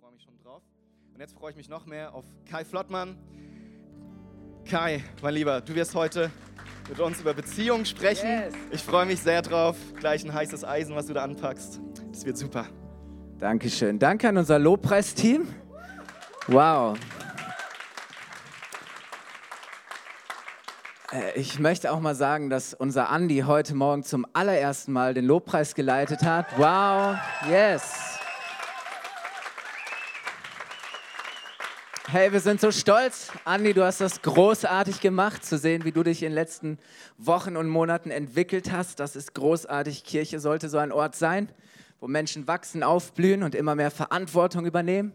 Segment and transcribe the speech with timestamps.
[0.00, 0.62] freue mich schon drauf.
[1.14, 3.16] Und jetzt freue ich mich noch mehr auf Kai Flottmann.
[4.68, 6.30] Kai, mein Lieber, du wirst heute
[6.88, 8.28] mit uns über Beziehungen sprechen.
[8.28, 8.54] Yes.
[8.70, 9.76] Ich freue mich sehr drauf.
[9.98, 11.80] Gleich ein heißes Eisen, was du da anpackst.
[12.12, 12.66] Das wird super.
[13.38, 13.98] Dankeschön.
[13.98, 15.46] Danke an unser Lobpreisteam.
[16.48, 16.98] Wow.
[21.12, 25.24] Äh, Ich möchte auch mal sagen, dass unser Andi heute Morgen zum allerersten Mal den
[25.24, 26.46] Lobpreis geleitet hat.
[26.58, 27.16] Wow,
[27.48, 28.05] yes.
[32.18, 33.30] Hey, wir sind so stolz.
[33.44, 36.78] Andi, du hast das großartig gemacht, zu sehen, wie du dich in den letzten
[37.18, 39.00] Wochen und Monaten entwickelt hast.
[39.00, 40.02] Das ist großartig.
[40.02, 41.50] Kirche sollte so ein Ort sein,
[42.00, 45.12] wo Menschen wachsen, aufblühen und immer mehr Verantwortung übernehmen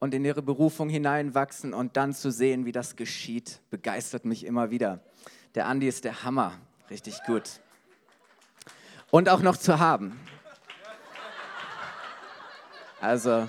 [0.00, 4.72] und in ihre Berufung hineinwachsen und dann zu sehen, wie das geschieht, begeistert mich immer
[4.72, 4.98] wieder.
[5.54, 6.54] Der Andi ist der Hammer.
[6.90, 7.60] Richtig gut.
[9.12, 10.18] Und auch noch zu haben.
[13.00, 13.48] Also,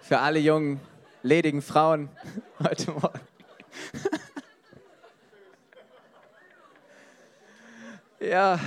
[0.00, 0.80] für alle jungen,
[1.24, 2.10] ledigen Frauen
[2.62, 3.20] heute Morgen.
[8.20, 8.60] ja.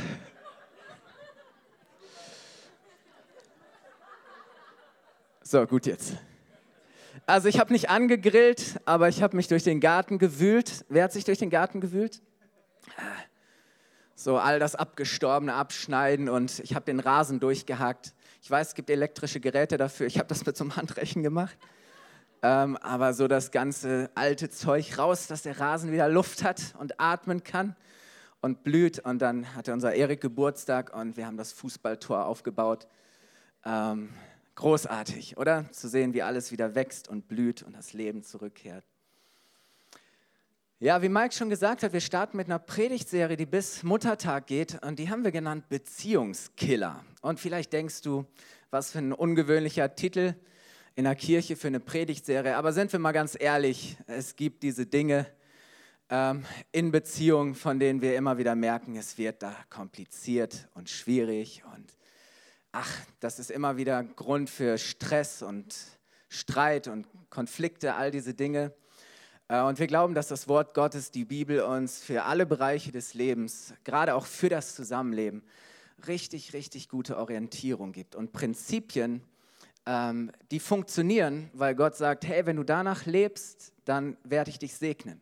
[5.44, 6.18] So, gut jetzt.
[7.28, 10.84] Also ich habe nicht angegrillt, aber ich habe mich durch den Garten gewühlt.
[10.90, 12.22] Wer hat sich durch den Garten gewühlt?
[14.16, 18.16] So all das Abgestorbene abschneiden und ich habe den Rasen durchgehackt.
[18.42, 20.08] Ich weiß, es gibt elektrische Geräte dafür.
[20.08, 21.56] Ich habe das mit so einem Handrechen gemacht.
[22.44, 27.00] Ähm, aber so das ganze alte Zeug raus, dass der Rasen wieder Luft hat und
[27.00, 27.76] atmen kann
[28.42, 29.00] und blüht.
[29.00, 32.88] Und dann hatte unser Erik Geburtstag und wir haben das Fußballtor aufgebaut.
[33.66, 34.10] Ähm,
[34.56, 35.72] großartig, oder?
[35.72, 38.86] Zu sehen, wie alles wieder wächst und blüht und das Leben zurückkehrt.
[40.80, 44.84] Ja, wie Mike schon gesagt hat, wir starten mit einer Predigtserie, die bis Muttertag geht
[44.84, 47.04] und die haben wir genannt Beziehungskiller.
[47.22, 48.28] Und vielleicht denkst du,
[48.70, 50.36] was für ein ungewöhnlicher Titel
[50.98, 52.58] in der Kirche für eine Predigtserie.
[52.58, 55.28] Aber sind wir mal ganz ehrlich, es gibt diese Dinge
[56.10, 61.62] ähm, in Beziehungen, von denen wir immer wieder merken, es wird da kompliziert und schwierig
[61.76, 61.86] und
[62.72, 65.76] ach, das ist immer wieder Grund für Stress und
[66.30, 68.74] Streit und Konflikte, all diese Dinge.
[69.50, 73.14] Äh, Und wir glauben, dass das Wort Gottes, die Bibel, uns für alle Bereiche des
[73.14, 75.44] Lebens, gerade auch für das Zusammenleben,
[76.08, 79.22] richtig, richtig gute Orientierung gibt und Prinzipien,
[79.88, 84.76] ähm, die funktionieren, weil Gott sagt, hey, wenn du danach lebst, dann werde ich dich
[84.76, 85.22] segnen.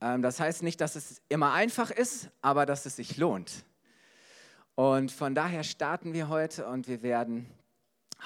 [0.00, 3.64] Ähm, das heißt nicht, dass es immer einfach ist, aber dass es sich lohnt.
[4.74, 7.46] Und von daher starten wir heute und wir werden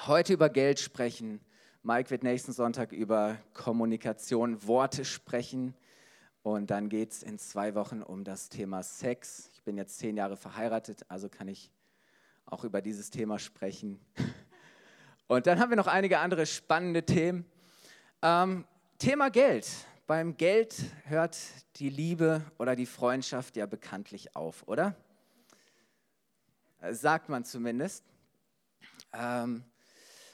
[0.07, 1.41] heute über Geld sprechen.
[1.83, 5.73] Mike wird nächsten Sonntag über Kommunikation, Worte sprechen.
[6.43, 9.51] Und dann geht es in zwei Wochen um das Thema Sex.
[9.53, 11.71] Ich bin jetzt zehn Jahre verheiratet, also kann ich
[12.45, 13.99] auch über dieses Thema sprechen.
[15.31, 17.45] Und dann haben wir noch einige andere spannende Themen.
[18.21, 18.65] Ähm,
[18.97, 19.65] Thema Geld.
[20.05, 20.75] Beim Geld
[21.05, 21.37] hört
[21.77, 24.93] die Liebe oder die Freundschaft ja bekanntlich auf, oder?
[26.91, 28.03] sagt man zumindest.
[29.13, 29.63] Ähm,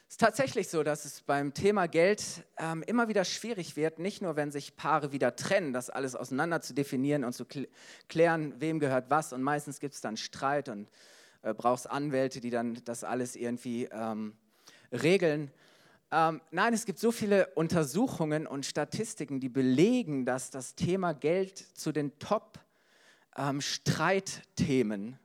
[0.07, 2.23] es ist tatsächlich so, dass es beim Thema Geld
[2.57, 6.61] ähm, immer wieder schwierig wird, nicht nur wenn sich Paare wieder trennen, das alles auseinander
[6.61, 7.67] zu definieren und zu kl
[8.09, 9.31] klären, wem gehört was.
[9.31, 10.89] Und meistens gibt es dann Streit und
[11.43, 14.35] äh, brauchst Anwälte, die dann das alles irgendwie ähm,
[14.91, 15.51] regeln.
[16.11, 21.57] Ähm, nein, es gibt so viele Untersuchungen und Statistiken, die belegen, dass das Thema Geld
[21.57, 25.19] zu den Top-Streitthemen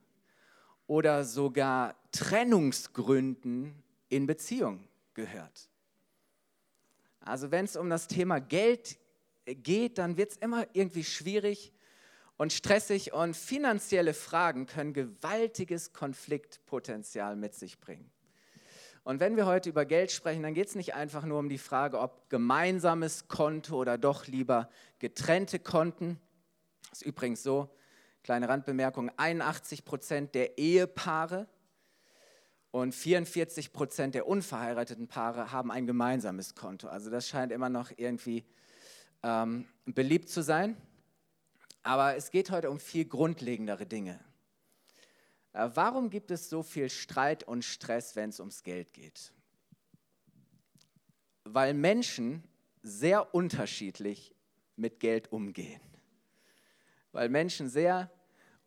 [0.86, 5.68] oder sogar Trennungsgründen in Beziehung gehört.
[7.20, 8.98] Also wenn es um das Thema Geld
[9.46, 11.72] geht, dann wird es immer irgendwie schwierig
[12.36, 18.11] und stressig und finanzielle Fragen können gewaltiges Konfliktpotenzial mit sich bringen.
[19.04, 21.58] Und wenn wir heute über Geld sprechen, dann geht es nicht einfach nur um die
[21.58, 24.68] Frage, ob gemeinsames Konto oder doch lieber
[25.00, 26.20] getrennte Konten.
[26.90, 27.68] Das ist übrigens so,
[28.22, 31.48] kleine Randbemerkung, 81 Prozent der Ehepaare
[32.70, 36.86] und 44 Prozent der unverheirateten Paare haben ein gemeinsames Konto.
[36.88, 38.44] Also das scheint immer noch irgendwie
[39.24, 40.76] ähm, beliebt zu sein.
[41.82, 44.20] Aber es geht heute um viel grundlegendere Dinge.
[45.52, 49.32] Äh, warum gibt es so viel Streit und Stress, wenn es ums Geld geht?
[51.44, 52.44] Weil Menschen
[52.82, 54.34] sehr unterschiedlich
[54.76, 55.80] mit Geld umgehen.
[57.12, 58.10] Weil Menschen sehr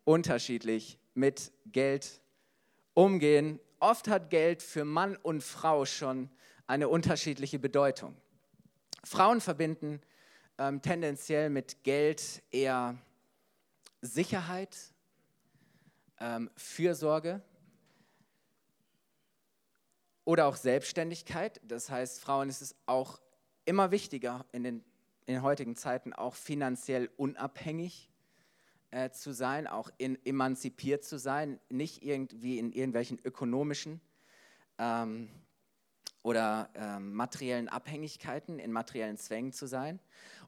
[0.04, 2.20] unterschiedlich mit Geld
[2.94, 3.60] umgehen.
[3.80, 6.30] Oft hat Geld für Mann und Frau schon
[6.66, 8.16] eine unterschiedliche Bedeutung.
[9.04, 10.00] Frauen verbinden
[10.58, 12.96] ähm, tendenziell mit Geld eher
[14.00, 14.76] Sicherheit,
[16.20, 17.42] ähm, Fürsorge.
[20.26, 21.60] oder auch Selbstständigkeit.
[21.64, 23.20] Das heißt, Frauen ist es auch
[23.64, 24.84] immer wichtiger in den,
[25.24, 28.10] in den heutigen Zeiten auch finanziell unabhängig
[28.90, 34.00] äh, zu sein, auch in, emanzipiert zu sein, nicht irgendwie in irgendwelchen ökonomischen
[34.78, 35.28] ähm,
[36.22, 40.00] oder ähm, materiellen Abhängigkeiten, in materiellen Zwängen zu sein.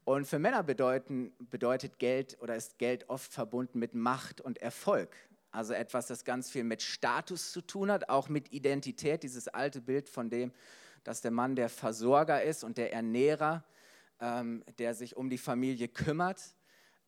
[0.04, 5.14] Und für Männer bedeuten, bedeutet Geld oder ist Geld oft verbunden mit Macht und Erfolg.
[5.50, 9.80] Also etwas, das ganz viel mit Status zu tun hat, auch mit Identität, dieses alte
[9.80, 10.52] Bild von dem,
[11.04, 13.64] dass der Mann der Versorger ist und der Ernährer,
[14.20, 16.42] ähm, der sich um die Familie kümmert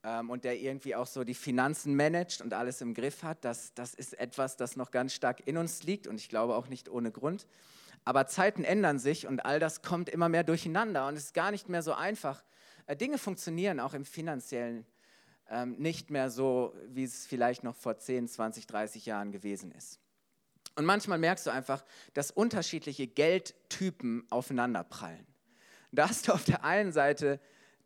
[0.02, 3.44] ähm, und der irgendwie auch so die Finanzen managt und alles im Griff hat.
[3.44, 6.68] Das, das ist etwas, das noch ganz stark in uns liegt und ich glaube auch
[6.68, 7.46] nicht ohne Grund.
[8.04, 11.50] Aber Zeiten ändern sich und all das kommt immer mehr durcheinander und es ist gar
[11.50, 12.42] nicht mehr so einfach.
[12.86, 14.86] Äh, Dinge funktionieren auch im finanziellen
[15.50, 19.98] ähm, nicht mehr so, wie es vielleicht noch vor 10, 20, 30 Jahren gewesen ist.
[20.76, 25.26] Und manchmal merkst du einfach, dass unterschiedliche Geldtypen aufeinanderprallen.
[25.92, 27.40] Da hast du auf der einen Seite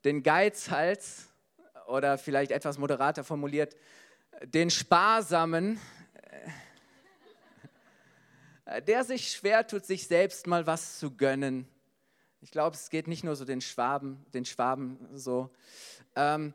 [0.04, 1.28] den Geizhals
[1.86, 3.74] oder vielleicht etwas moderater formuliert,
[4.44, 5.80] den Sparsamen,
[8.66, 11.66] äh, der sich schwer tut, sich selbst mal was zu gönnen.
[12.42, 15.48] Ich glaube, es geht nicht nur so den Schwaben, den Schwaben so.
[16.14, 16.52] Ähm,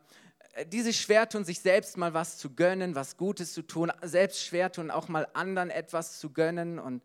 [0.66, 4.44] die sich schwer tun, sich selbst mal was zu gönnen, was Gutes zu tun, selbst
[4.44, 7.02] schwer tun, auch mal anderen etwas zu gönnen und,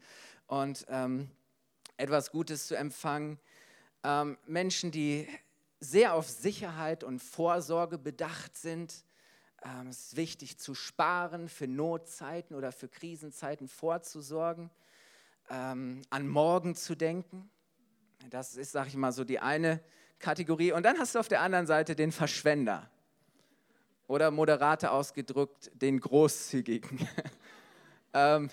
[0.48, 1.30] und ähm,
[1.98, 3.40] etwas Gutes zu empfangen.
[4.04, 5.28] Ähm, Menschen, die
[5.80, 9.04] sehr auf Sicherheit und Vorsorge bedacht sind.
[9.64, 14.72] Ähm, es ist wichtig zu sparen, für Notzeiten oder für Krisenzeiten vorzusorgen,
[15.50, 17.50] ähm, an morgen zu denken.
[18.30, 19.82] Das ist, sag ich mal, so die eine
[20.20, 20.72] Kategorie.
[20.72, 22.90] Und dann hast du auf der anderen Seite den Verschwender
[24.08, 27.08] oder moderater ausgedrückt den Großzügigen.
[28.14, 28.50] ähm,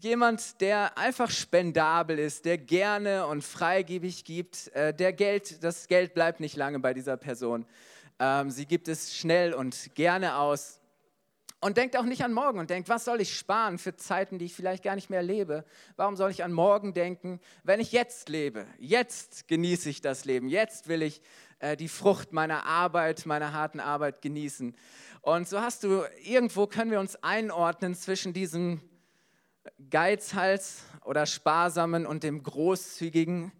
[0.00, 6.14] jemand, der einfach spendabel ist, der gerne und freigebig gibt, äh, der Geld, das Geld
[6.14, 7.66] bleibt nicht lange bei dieser Person.
[8.18, 10.79] Ähm, sie gibt es schnell und gerne aus
[11.60, 14.46] und denkt auch nicht an morgen und denkt, was soll ich sparen für Zeiten, die
[14.46, 15.64] ich vielleicht gar nicht mehr lebe?
[15.96, 18.66] Warum soll ich an morgen denken, wenn ich jetzt lebe?
[18.78, 20.48] Jetzt genieße ich das Leben.
[20.48, 21.20] Jetzt will ich
[21.58, 24.74] äh, die Frucht meiner Arbeit, meiner harten Arbeit genießen.
[25.20, 28.80] Und so hast du, irgendwo können wir uns einordnen zwischen diesem
[29.90, 33.52] Geizhals oder Sparsamen und dem Großzügigen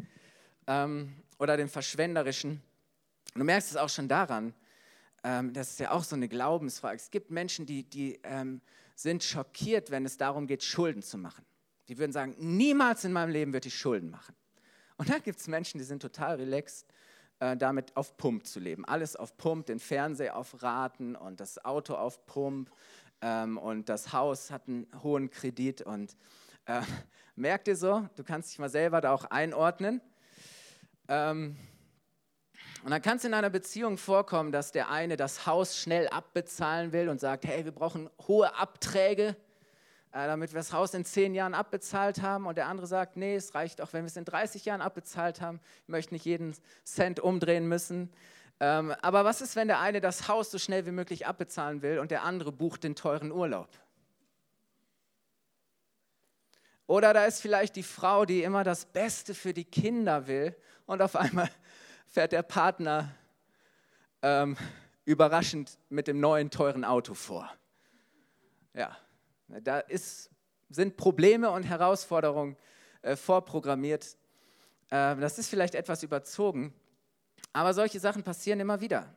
[0.67, 2.63] ähm, oder dem Verschwenderischen.
[3.35, 4.55] Du merkst es auch schon daran,
[5.23, 6.97] ähm, das ist ja auch so eine Glaubensfrage.
[6.97, 8.61] Es gibt Menschen, die, die ähm,
[8.95, 11.45] sind schockiert, wenn es darum geht, Schulden zu machen.
[11.89, 14.35] Die würden sagen, niemals in meinem Leben würde ich Schulden machen.
[14.97, 16.87] Und dann gibt es Menschen, die sind total relaxed
[17.41, 18.85] äh, damit auf Pump zu leben.
[18.85, 22.71] Alles auf Pump, den Fernseher auf Raten und das Auto auf Pump
[23.23, 25.81] ähm, und das Haus hat einen hohen Kredit.
[25.83, 26.17] Und
[26.67, 26.83] äh,
[27.37, 30.03] merkt ihr so, du kannst dich mal selber da auch einordnen.
[31.09, 31.57] Ähm,
[32.85, 36.93] und dann kann es in einer Beziehung vorkommen, dass der eine das Haus schnell abbezahlen
[36.93, 39.37] will und sagt, hey, wir brauchen hohe Abträge
[40.13, 42.47] äh, damit wir das Haus in zehn Jahren abbezahlt haben.
[42.47, 45.41] Und der andere sagt, nee, es reicht auch, wenn wir es in 30 Jahren abbezahlt
[45.41, 45.61] haben.
[45.85, 46.55] Ich möchte nicht jeden
[46.85, 48.13] Cent umdrehen müssen.
[48.59, 52.01] Ähm, aber was ist, wenn der eine das Haus so schnell wie möglich abbezahlen will
[52.01, 53.69] und der andere bucht den teuren Urlaub?
[56.89, 61.01] Oder da ist vielleicht die Frau, die immer das Beste für die Kinder will und
[61.03, 61.49] auf einmal
[62.11, 63.15] fährt der Partner
[64.23, 64.57] ähm,
[65.05, 67.49] überraschend mit dem neuen teuren Auto vor.
[68.75, 68.97] Ja,
[69.49, 70.29] da ist,
[70.69, 72.57] sind Probleme und Herausforderungen
[73.03, 74.17] äh, vorprogrammiert.
[74.91, 76.75] Äh, das ist vielleicht etwas überzogen,
[77.53, 79.15] aber solche Sachen passieren immer wieder.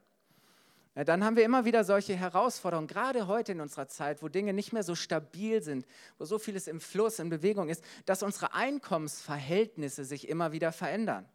[0.96, 4.74] Dann haben wir immer wieder solche Herausforderungen, gerade heute in unserer Zeit, wo Dinge nicht
[4.74, 5.88] mehr so stabil sind,
[6.20, 11.28] wo so vieles im Fluss, in Bewegung ist, dass unsere Einkommensverhältnisse sich immer wieder verändern.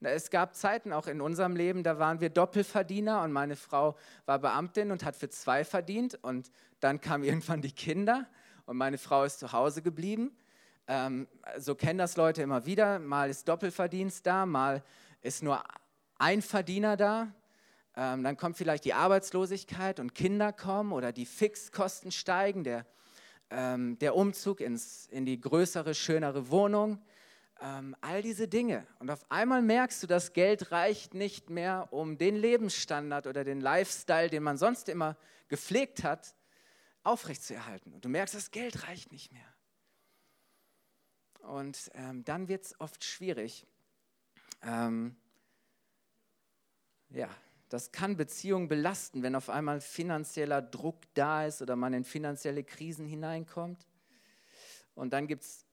[0.00, 3.96] Es gab Zeiten auch in unserem Leben, da waren wir Doppelverdiener und meine Frau
[4.26, 8.26] war Beamtin und hat für zwei verdient und dann kamen irgendwann die Kinder
[8.66, 10.36] und meine Frau ist zu Hause geblieben.
[10.86, 12.98] Ähm, so kennen das Leute immer wieder.
[12.98, 14.82] Mal ist Doppelverdienst da, mal
[15.22, 15.62] ist nur
[16.18, 17.32] ein Verdiener da.
[17.96, 22.86] Ähm, dann kommt vielleicht die Arbeitslosigkeit und Kinder kommen oder die Fixkosten steigen, der,
[23.50, 27.00] ähm, der Umzug ins, in die größere, schönere Wohnung
[27.64, 28.86] ähm, all diese Dinge.
[28.98, 33.62] Und auf einmal merkst du, das Geld reicht nicht mehr, um den Lebensstandard oder den
[33.62, 35.16] Lifestyle, den man sonst immer
[35.48, 36.34] gepflegt hat,
[37.04, 37.94] aufrechtzuerhalten.
[37.94, 39.54] Und du merkst, das Geld reicht nicht mehr.
[41.40, 43.66] Und ähm, dann wird es oft schwierig.
[44.62, 45.16] Ähm,
[47.08, 47.30] ja,
[47.70, 52.62] das kann Beziehungen belasten, wenn auf einmal finanzieller Druck da ist oder man in finanzielle
[52.62, 53.86] Krisen hineinkommt.
[54.94, 55.66] Und dann gibt es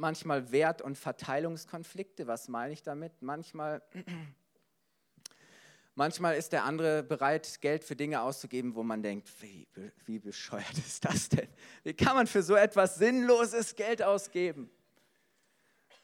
[0.00, 2.26] manchmal Wert- und Verteilungskonflikte.
[2.26, 3.22] Was meine ich damit?
[3.22, 3.82] Manchmal,
[5.94, 9.68] manchmal ist der andere bereit, Geld für Dinge auszugeben, wo man denkt, wie,
[10.06, 11.48] wie bescheuert ist das denn?
[11.84, 14.70] Wie kann man für so etwas Sinnloses Geld ausgeben?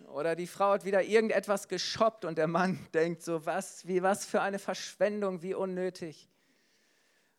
[0.08, 4.26] Oder die Frau hat wieder irgendetwas geshoppt und der Mann denkt so, was, wie, was
[4.26, 6.28] für eine Verschwendung, wie unnötig.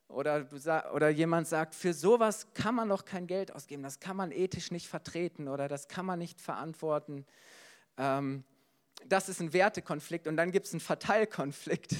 [0.07, 0.47] Oder,
[0.93, 4.71] oder jemand sagt, für sowas kann man doch kein Geld ausgeben, das kann man ethisch
[4.71, 7.25] nicht vertreten oder das kann man nicht verantworten.
[7.97, 8.43] Ähm,
[9.05, 11.95] das ist ein Wertekonflikt und dann gibt es einen Verteilkonflikt.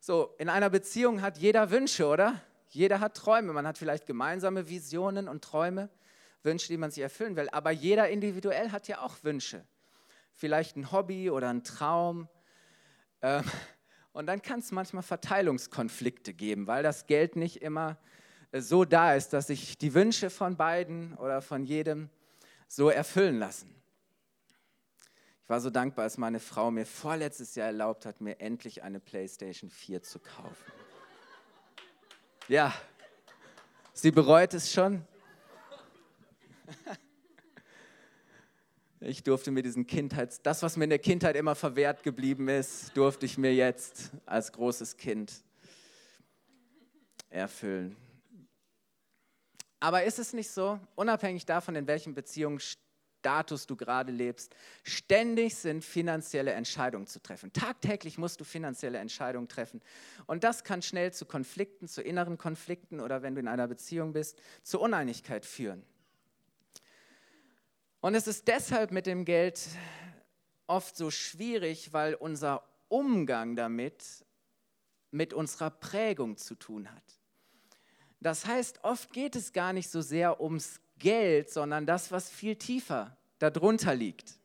[0.00, 2.40] So, in einer Beziehung hat jeder Wünsche, oder?
[2.68, 3.52] Jeder hat Träume.
[3.52, 5.90] Man hat vielleicht gemeinsame Visionen und Träume,
[6.42, 7.48] Wünsche, die man sich erfüllen will.
[7.50, 9.64] Aber jeder individuell hat ja auch Wünsche.
[10.32, 12.28] Vielleicht ein Hobby oder ein Traum.
[13.22, 13.44] Ähm,
[14.12, 17.96] und dann kann es manchmal Verteilungskonflikte geben, weil das Geld nicht immer
[18.52, 22.10] äh, so da ist, dass sich die Wünsche von beiden oder von jedem
[22.68, 23.74] so erfüllen lassen.
[25.42, 29.00] Ich war so dankbar, als meine Frau mir vorletztes Jahr erlaubt hat, mir endlich eine
[29.00, 30.72] PlayStation 4 zu kaufen.
[32.46, 32.72] Ja,
[33.92, 35.04] sie bereut es schon.
[39.02, 42.94] Ich durfte mir diesen Kindheits, das, was mir in der Kindheit immer verwehrt geblieben ist,
[42.94, 45.42] durfte ich mir jetzt als großes Kind
[47.30, 47.96] erfüllen.
[49.80, 55.82] Aber ist es nicht so, unabhängig davon, in welchem Beziehungsstatus du gerade lebst, ständig sind
[55.82, 57.54] finanzielle Entscheidungen zu treffen.
[57.54, 59.80] Tagtäglich musst du finanzielle Entscheidungen treffen.
[60.26, 64.12] Und das kann schnell zu Konflikten, zu inneren Konflikten oder wenn du in einer Beziehung
[64.12, 65.82] bist, zu Uneinigkeit führen.
[68.00, 69.60] Und es ist deshalb mit dem Geld
[70.66, 74.24] oft so schwierig, weil unser Umgang damit
[75.10, 77.02] mit unserer Prägung zu tun hat.
[78.20, 82.56] Das heißt, oft geht es gar nicht so sehr ums Geld, sondern das, was viel
[82.56, 84.39] tiefer darunter liegt.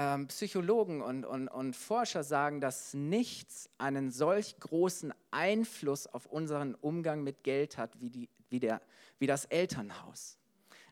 [0.00, 6.76] Ähm, Psychologen und, und, und Forscher sagen, dass nichts einen solch großen Einfluss auf unseren
[6.76, 8.80] Umgang mit Geld hat wie, die, wie der
[9.18, 10.38] wie das Elternhaus.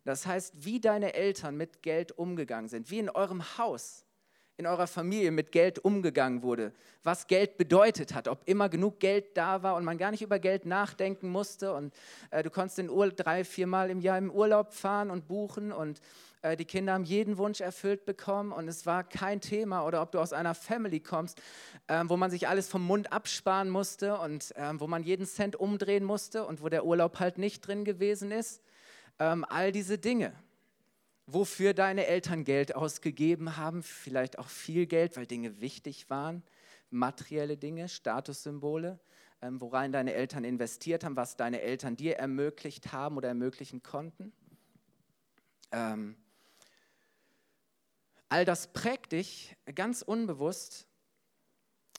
[0.04, 4.04] Das heißt, wie deine Eltern mit Geld umgegangen sind, wie in eurem Haus,
[4.56, 6.72] in eurer Familie mit Geld umgegangen wurde,
[7.02, 10.38] was Geld bedeutet hat, ob immer genug Geld da war und man gar nicht über
[10.38, 11.94] Geld nachdenken musste und
[12.30, 16.00] äh, du konntest in Ur drei, viermal im Jahr im Urlaub fahren und buchen und
[16.54, 20.20] die Kinder haben jeden Wunsch erfüllt bekommen und es war kein Thema oder ob du
[20.20, 21.40] aus einer Family kommst,
[21.86, 25.56] äh, wo man sich alles vom Mund absparen musste und äh, wo man jeden Cent
[25.56, 28.62] umdrehen musste und wo der Urlaub halt nicht drin gewesen ist.
[29.18, 30.34] Ähm, all diese Dinge
[31.26, 36.42] wofür deine Eltern Geld ausgegeben haben, vielleicht auch viel Geld, weil Dinge wichtig waren,
[36.90, 39.00] materielle Dinge, Statussymbole,
[39.42, 44.32] ähm, worein deine Eltern investiert haben, was deine Eltern dir ermöglicht haben oder ermöglichen konnten.
[45.72, 46.16] Ähm,
[48.28, 50.86] all das prägt dich ganz unbewusst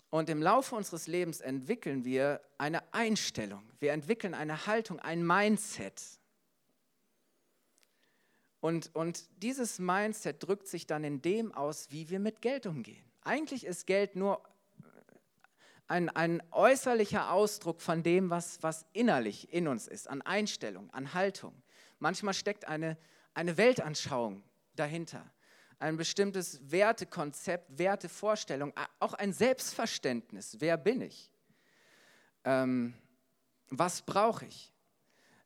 [0.09, 6.01] und im Laufe unseres Lebens entwickeln wir eine Einstellung, wir entwickeln eine Haltung, ein Mindset.
[8.59, 13.05] Und, und dieses Mindset drückt sich dann in dem aus, wie wir mit Geld umgehen.
[13.21, 14.41] Eigentlich ist Geld nur
[15.87, 21.13] ein, ein äußerlicher Ausdruck von dem, was, was innerlich in uns ist, an Einstellung, an
[21.13, 21.53] Haltung.
[21.99, 22.97] Manchmal steckt eine,
[23.33, 24.43] eine Weltanschauung
[24.75, 25.29] dahinter,
[25.79, 30.57] ein bestimmtes Wertekonzept, Wertevorstellung, auch ein Selbstverständnis.
[30.59, 31.31] Wer bin ich?
[32.43, 32.93] Ähm,
[33.69, 34.71] was brauche ich?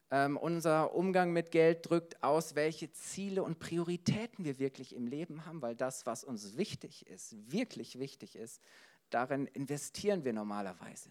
[0.09, 5.45] Ähm, unser Umgang mit Geld drückt aus, welche Ziele und Prioritäten wir wirklich im Leben
[5.45, 8.61] haben, weil das, was uns wichtig ist, wirklich wichtig ist,
[9.09, 11.09] darin investieren wir normalerweise.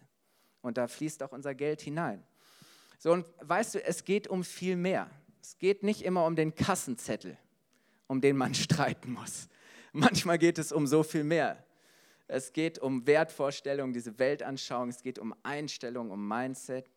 [0.61, 2.23] Und da fließt auch unser Geld hinein.
[2.99, 5.09] So, und weißt du, es geht um viel mehr.
[5.41, 7.35] Es geht nicht immer um den Kassenzettel,
[8.11, 9.47] um den man streiten muss.
[9.93, 11.63] Manchmal geht es um so viel mehr.
[12.27, 16.89] Es geht um Wertvorstellungen, diese Weltanschauung, es geht um Einstellung, um Mindset,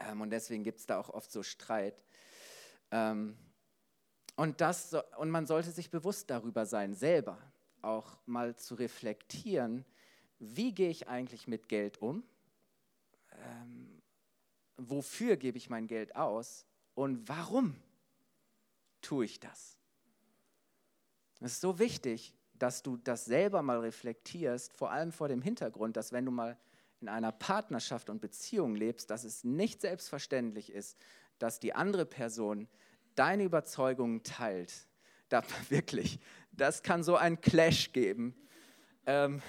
[0.00, 2.02] ähm, und deswegen gibt es da auch oft so Streit.
[2.90, 3.36] Ähm,
[4.34, 7.38] und, das, und man sollte sich bewusst darüber sein, selber
[7.80, 9.84] auch mal zu reflektieren,
[10.40, 12.24] wie gehe ich eigentlich mit Geld um?
[13.30, 14.02] Ähm,
[14.76, 16.66] wofür gebe ich mein Geld aus?
[16.94, 17.76] Und warum
[19.00, 19.78] tue ich das?
[21.44, 25.96] Es ist so wichtig, dass du das selber mal reflektierst, vor allem vor dem Hintergrund,
[25.96, 26.56] dass wenn du mal
[27.00, 30.96] in einer Partnerschaft und Beziehung lebst, dass es nicht selbstverständlich ist,
[31.40, 32.68] dass die andere Person
[33.16, 34.86] deine Überzeugungen teilt.
[35.28, 36.20] Da, wirklich,
[36.52, 38.36] das kann so einen Clash geben.
[39.06, 39.42] Ähm,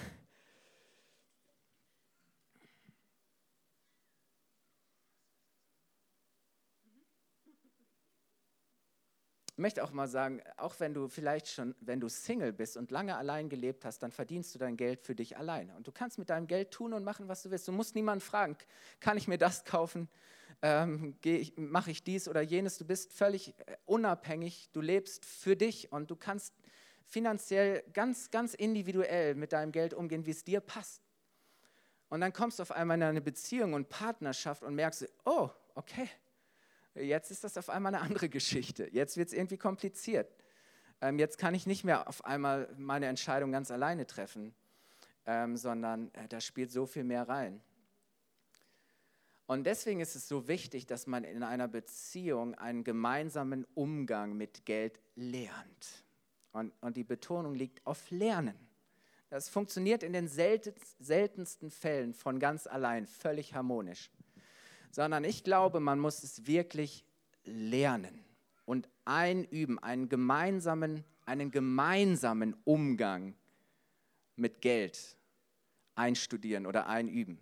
[9.56, 13.16] möchte auch mal sagen, auch wenn du vielleicht schon, wenn du Single bist und lange
[13.16, 15.76] allein gelebt hast, dann verdienst du dein Geld für dich alleine.
[15.76, 17.68] Und du kannst mit deinem Geld tun und machen, was du willst.
[17.68, 18.56] Du musst niemanden fragen,
[19.00, 20.08] kann ich mir das kaufen?
[20.62, 21.16] Ähm,
[21.56, 22.78] Mache ich dies oder jenes?
[22.78, 24.70] Du bist völlig äh, unabhängig.
[24.72, 26.54] Du lebst für dich und du kannst
[27.06, 31.02] finanziell ganz, ganz individuell mit deinem Geld umgehen, wie es dir passt.
[32.08, 36.08] Und dann kommst du auf einmal in eine Beziehung und Partnerschaft und merkst, oh, okay,
[36.94, 38.88] Jetzt ist das auf einmal eine andere Geschichte.
[38.92, 40.32] Jetzt wird es irgendwie kompliziert.
[41.00, 44.54] Ähm, jetzt kann ich nicht mehr auf einmal meine Entscheidung ganz alleine treffen,
[45.26, 47.60] ähm, sondern äh, da spielt so viel mehr rein.
[49.46, 54.64] Und deswegen ist es so wichtig, dass man in einer Beziehung einen gemeinsamen Umgang mit
[54.64, 56.04] Geld lernt.
[56.52, 58.56] Und, und die Betonung liegt auf Lernen.
[59.28, 64.10] Das funktioniert in den seltensten Fällen von ganz allein, völlig harmonisch
[64.94, 67.04] sondern ich glaube, man muss es wirklich
[67.44, 68.24] lernen
[68.64, 73.34] und einüben, einen gemeinsamen, einen gemeinsamen Umgang
[74.36, 75.16] mit Geld
[75.96, 77.40] einstudieren oder einüben.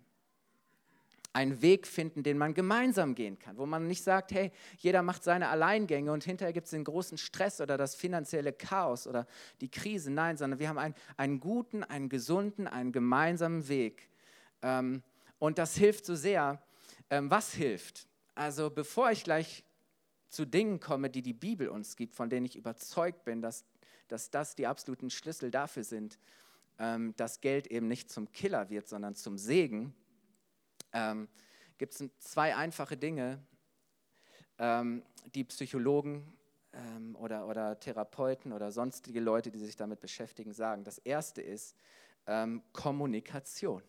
[1.31, 5.23] Einen Weg finden, den man gemeinsam gehen kann, wo man nicht sagt, hey, jeder macht
[5.23, 9.27] seine Alleingänge und hinterher gibt es den großen Stress oder das finanzielle Chaos oder
[9.61, 10.09] die Krise.
[10.09, 14.09] Nein, sondern wir haben einen, einen guten, einen gesunden, einen gemeinsamen Weg.
[14.63, 15.03] Ähm,
[15.37, 16.59] und das hilft so sehr,
[17.13, 18.07] ähm, was hilft?
[18.33, 19.63] Also bevor ich gleich
[20.29, 23.65] zu Dingen komme, die die Bibel uns gibt, von denen ich überzeugt bin, dass,
[24.07, 26.17] dass das die absoluten Schlüssel dafür sind,
[26.79, 29.93] ähm, dass Geld eben nicht zum Killer wird, sondern zum Segen,
[30.91, 31.27] ähm,
[31.77, 33.45] gibt es zwei einfache Dinge,
[34.57, 35.03] ähm,
[35.35, 36.35] die Psychologen
[36.71, 40.83] ähm, oder, oder Therapeuten oder sonstige Leute, die sich damit beschäftigen, sagen.
[40.83, 41.75] Das erste ist
[42.25, 43.83] ähm, Kommunikation.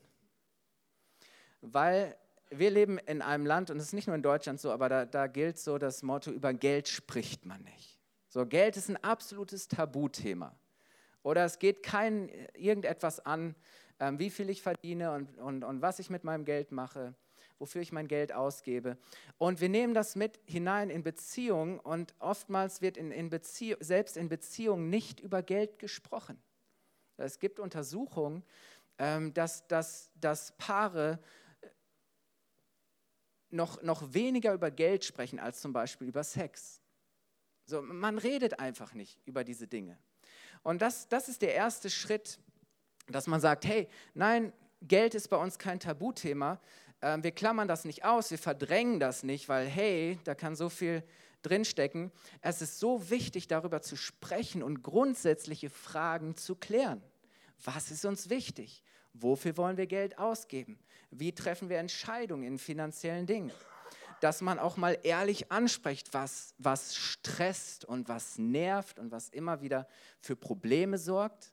[1.62, 2.18] Weil
[2.50, 5.04] wir leben in einem Land, und es ist nicht nur in Deutschland so, aber da,
[5.04, 7.98] da gilt so das Motto, über Geld spricht man nicht.
[8.28, 10.54] So, Geld ist ein absolutes Tabuthema.
[11.22, 13.54] Oder es geht kein irgendetwas an,
[14.00, 17.14] ähm, wie viel ich verdiene und, und, und was ich mit meinem Geld mache,
[17.58, 18.98] wofür ich mein Geld ausgebe.
[19.38, 23.30] Und wir nehmen das mit hinein in Beziehungen und oftmals wird in, in
[23.80, 26.42] selbst in Beziehungen nicht über Geld gesprochen.
[27.16, 28.42] Es gibt Untersuchungen,
[28.98, 31.20] ähm, dass, dass, dass Paare
[33.54, 36.80] noch, noch weniger über Geld sprechen als zum Beispiel über Sex.
[37.66, 39.98] So, man redet einfach nicht über diese Dinge.
[40.62, 42.38] Und das, das ist der erste Schritt,
[43.06, 46.60] dass man sagt, hey, nein, Geld ist bei uns kein Tabuthema.
[47.00, 50.68] Ähm, wir klammern das nicht aus, wir verdrängen das nicht, weil, hey, da kann so
[50.68, 51.02] viel
[51.42, 52.10] drinstecken.
[52.40, 57.02] Es ist so wichtig, darüber zu sprechen und grundsätzliche Fragen zu klären.
[57.62, 58.82] Was ist uns wichtig?
[59.12, 60.78] Wofür wollen wir Geld ausgeben?
[61.16, 63.52] Wie treffen wir Entscheidungen in finanziellen Dingen?
[64.20, 69.60] Dass man auch mal ehrlich anspricht, was, was stresst und was nervt und was immer
[69.60, 69.86] wieder
[70.20, 71.52] für Probleme sorgt.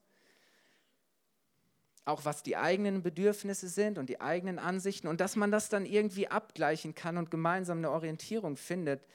[2.05, 5.85] Auch was die eigenen Bedürfnisse sind und die eigenen Ansichten und dass man das dann
[5.85, 9.05] irgendwie abgleichen kann und gemeinsam eine Orientierung findet.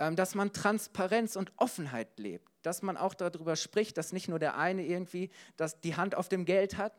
[0.00, 2.50] Ähm, dass man Transparenz und Offenheit lebt.
[2.62, 6.28] Dass man auch darüber spricht, dass nicht nur der eine irgendwie das, die Hand auf
[6.28, 6.92] dem Geld hat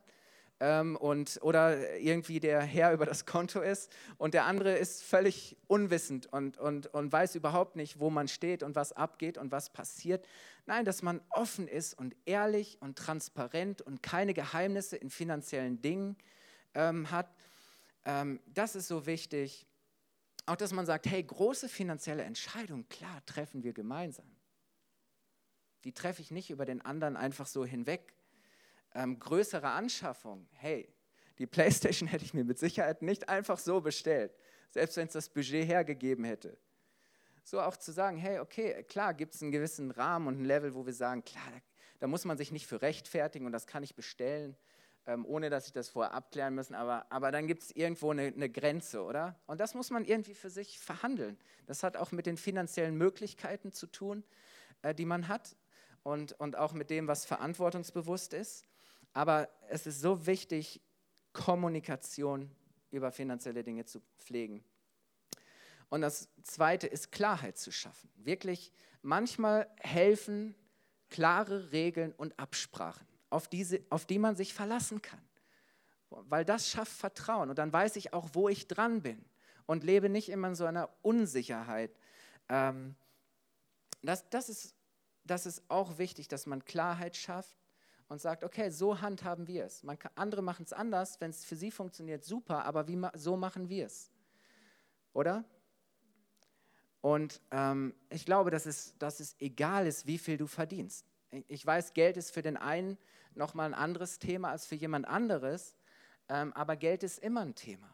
[0.60, 5.58] ähm, und, oder irgendwie der Herr über das Konto ist und der andere ist völlig
[5.68, 9.70] unwissend und, und, und weiß überhaupt nicht, wo man steht und was abgeht und was
[9.70, 10.26] passiert.
[10.66, 16.16] Nein, dass man offen ist und ehrlich und transparent und keine Geheimnisse in finanziellen Dingen
[16.74, 17.30] ähm, hat.
[18.06, 19.68] Ähm, das ist so wichtig.
[20.48, 24.30] Auch, dass man sagt, hey, große finanzielle Entscheidungen, klar, treffen wir gemeinsam.
[25.84, 28.15] Die treffe ich nicht über den anderen einfach so hinweg,
[28.96, 30.92] ähm, größere Anschaffung, hey,
[31.38, 34.36] die PlayStation hätte ich mir mit Sicherheit nicht einfach so bestellt,
[34.72, 36.58] selbst wenn es das Budget hergegeben hätte.
[37.44, 40.74] So auch zu sagen, hey, okay, klar gibt es einen gewissen Rahmen und ein Level,
[40.74, 41.62] wo wir sagen, klar, da,
[42.00, 44.58] da muss man sich nicht für rechtfertigen und das kann ich bestellen,
[45.06, 48.24] ähm, ohne dass ich das vorher abklären müssen, aber, aber dann gibt es irgendwo eine,
[48.24, 49.40] eine Grenze, oder?
[49.46, 51.38] Und das muss man irgendwie für sich verhandeln.
[51.68, 54.24] Das hat auch mit den finanziellen Möglichkeiten zu tun,
[54.82, 55.56] äh, die man hat
[56.02, 58.66] und, und auch mit dem, was verantwortungsbewusst ist.
[59.16, 60.82] Aber es ist so wichtig,
[61.32, 62.52] Kommunikation
[62.92, 64.62] über finanzielle Dinge zu pflegen.
[65.88, 68.10] Und das Zweite ist Klarheit zu schaffen.
[68.18, 70.54] Wirklich, manchmal helfen
[71.10, 75.22] klare Regeln und Absprachen, auf, diese, auf die man sich verlassen kann.
[76.10, 79.24] Weil das schafft Vertrauen und dann weiß ich auch, wo ich dran bin
[79.66, 81.98] und lebe nicht immer in so einer Unsicherheit.
[82.50, 82.96] Ähm,
[84.02, 84.76] das, das, ist,
[85.24, 87.56] das ist auch wichtig, dass man Klarheit schafft
[88.08, 89.82] und sagt, okay, so handhaben wir es.
[89.82, 93.70] Kann, andere machen es anders, wenn es für sie funktioniert, super, aber wie, so machen
[93.70, 94.12] wir es.
[95.14, 95.44] Oder?
[97.02, 101.06] Und ähm, ich glaube, dass es, dass es egal ist, wie viel du verdienst.
[101.48, 102.98] Ich weiß, Geld ist für den einen
[103.36, 105.76] nochmal ein anderes Thema als für jemand anderes,
[106.30, 107.94] ähm, aber Geld ist immer ein Thema.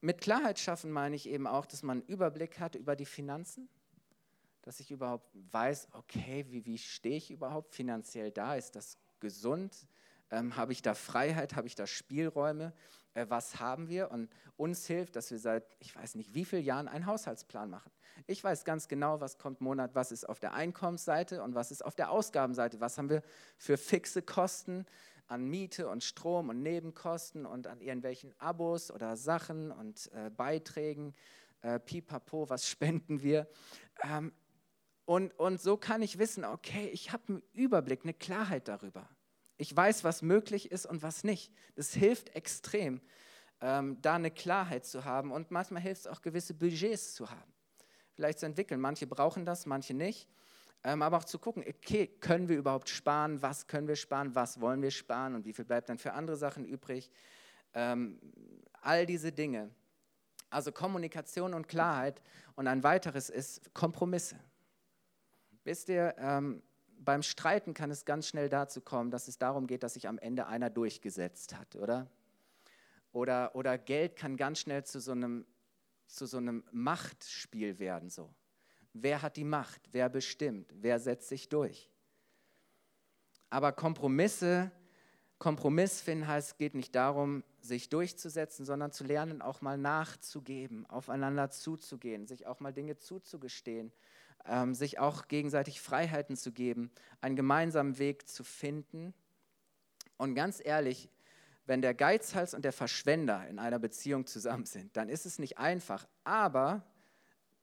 [0.00, 3.68] Mit Klarheit schaffen meine ich eben auch, dass man einen Überblick hat über die Finanzen,
[4.66, 8.56] dass ich überhaupt weiß, okay, wie, wie stehe ich überhaupt finanziell da?
[8.56, 9.86] Ist das gesund?
[10.28, 11.54] Ähm, habe ich da Freiheit?
[11.54, 12.72] Habe ich da Spielräume?
[13.14, 14.10] Äh, was haben wir?
[14.10, 17.92] Und uns hilft, dass wir seit, ich weiß nicht wie vielen Jahren einen Haushaltsplan machen.
[18.26, 21.84] Ich weiß ganz genau, was kommt Monat, was ist auf der Einkommensseite und was ist
[21.84, 22.80] auf der Ausgabenseite.
[22.80, 23.22] Was haben wir
[23.58, 24.84] für fixe Kosten
[25.28, 31.14] an Miete und Strom und Nebenkosten und an irgendwelchen Abos oder Sachen und äh, Beiträgen.
[31.62, 33.46] Äh, pipapo, was spenden wir?
[34.02, 34.32] Ähm,
[35.06, 39.08] und, und so kann ich wissen, okay, ich habe einen Überblick, eine Klarheit darüber.
[39.56, 41.52] Ich weiß, was möglich ist und was nicht.
[41.76, 43.00] Das hilft extrem,
[43.60, 45.30] ähm, da eine Klarheit zu haben.
[45.30, 47.54] Und manchmal hilft es auch, gewisse Budgets zu haben.
[48.14, 48.80] Vielleicht zu entwickeln.
[48.80, 50.28] Manche brauchen das, manche nicht.
[50.82, 53.40] Ähm, aber auch zu gucken, okay, können wir überhaupt sparen?
[53.42, 54.34] Was können wir sparen?
[54.34, 55.36] Was wollen wir sparen?
[55.36, 57.12] Und wie viel bleibt dann für andere Sachen übrig?
[57.74, 58.18] Ähm,
[58.82, 59.70] all diese Dinge.
[60.50, 62.20] Also Kommunikation und Klarheit.
[62.56, 64.36] Und ein weiteres ist Kompromisse.
[65.66, 66.62] Wisst ihr, ähm,
[67.00, 70.16] beim Streiten kann es ganz schnell dazu kommen, dass es darum geht, dass sich am
[70.16, 72.08] Ende einer durchgesetzt hat, oder?
[73.10, 75.44] Oder, oder Geld kann ganz schnell zu so, einem,
[76.06, 78.10] zu so einem Machtspiel werden.
[78.10, 78.32] So.
[78.92, 79.80] Wer hat die Macht?
[79.90, 80.72] Wer bestimmt?
[80.72, 81.90] Wer setzt sich durch?
[83.50, 84.70] Aber Kompromisse,
[85.40, 91.50] Kompromiss finden heißt, geht nicht darum, sich durchzusetzen, sondern zu lernen, auch mal nachzugeben, aufeinander
[91.50, 93.90] zuzugehen, sich auch mal Dinge zuzugestehen
[94.44, 99.14] ähm, sich auch gegenseitig Freiheiten zu geben, einen gemeinsamen Weg zu finden.
[100.16, 101.10] Und ganz ehrlich,
[101.66, 105.58] wenn der Geizhals und der Verschwender in einer Beziehung zusammen sind, dann ist es nicht
[105.58, 106.84] einfach, aber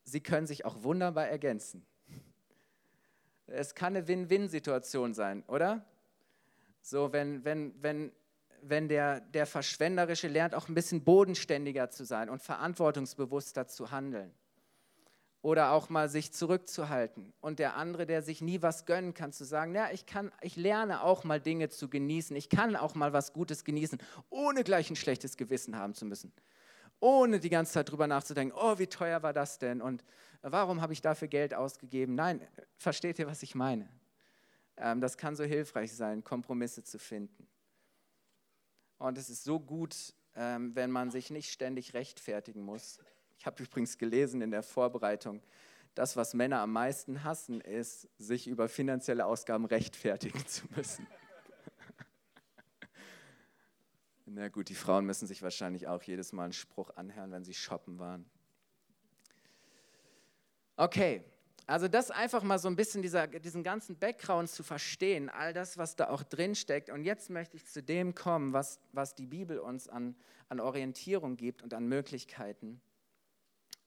[0.03, 1.85] sie können sich auch wunderbar ergänzen.
[3.47, 5.85] Es kann eine Win-Win-Situation sein, oder?
[6.81, 8.11] So, wenn, wenn, wenn,
[8.61, 14.33] wenn der, der Verschwenderische lernt, auch ein bisschen bodenständiger zu sein und verantwortungsbewusster zu handeln
[15.43, 17.33] oder auch mal sich zurückzuhalten.
[17.41, 20.55] Und der andere, der sich nie was gönnen kann, zu sagen, ja, ich kann, ich
[20.55, 24.89] lerne auch mal Dinge zu genießen, ich kann auch mal was Gutes genießen, ohne gleich
[24.89, 26.31] ein schlechtes Gewissen haben zu müssen.
[27.01, 30.05] Ohne die ganze Zeit drüber nachzudenken, oh, wie teuer war das denn und
[30.41, 32.15] warum habe ich dafür Geld ausgegeben?
[32.15, 32.39] Nein,
[32.77, 33.89] versteht ihr, was ich meine?
[34.77, 37.47] Ähm, das kann so hilfreich sein, Kompromisse zu finden.
[38.97, 42.99] Und es ist so gut, ähm, wenn man sich nicht ständig rechtfertigen muss,
[43.43, 45.41] ich habe übrigens gelesen in der Vorbereitung,
[45.95, 51.05] das, was Männer am meisten hassen, ist, sich über finanzielle Ausgaben rechtfertigen zu müssen.
[54.25, 57.53] Na gut, die Frauen müssen sich wahrscheinlich auch jedes Mal einen Spruch anhören, wenn sie
[57.53, 58.25] shoppen waren.
[60.77, 61.21] Okay,
[61.65, 65.77] also das einfach mal so ein bisschen dieser, diesen ganzen Background zu verstehen, all das,
[65.77, 66.89] was da auch drin steckt.
[66.89, 70.15] Und jetzt möchte ich zu dem kommen, was, was die Bibel uns an,
[70.47, 72.79] an Orientierung gibt und an Möglichkeiten.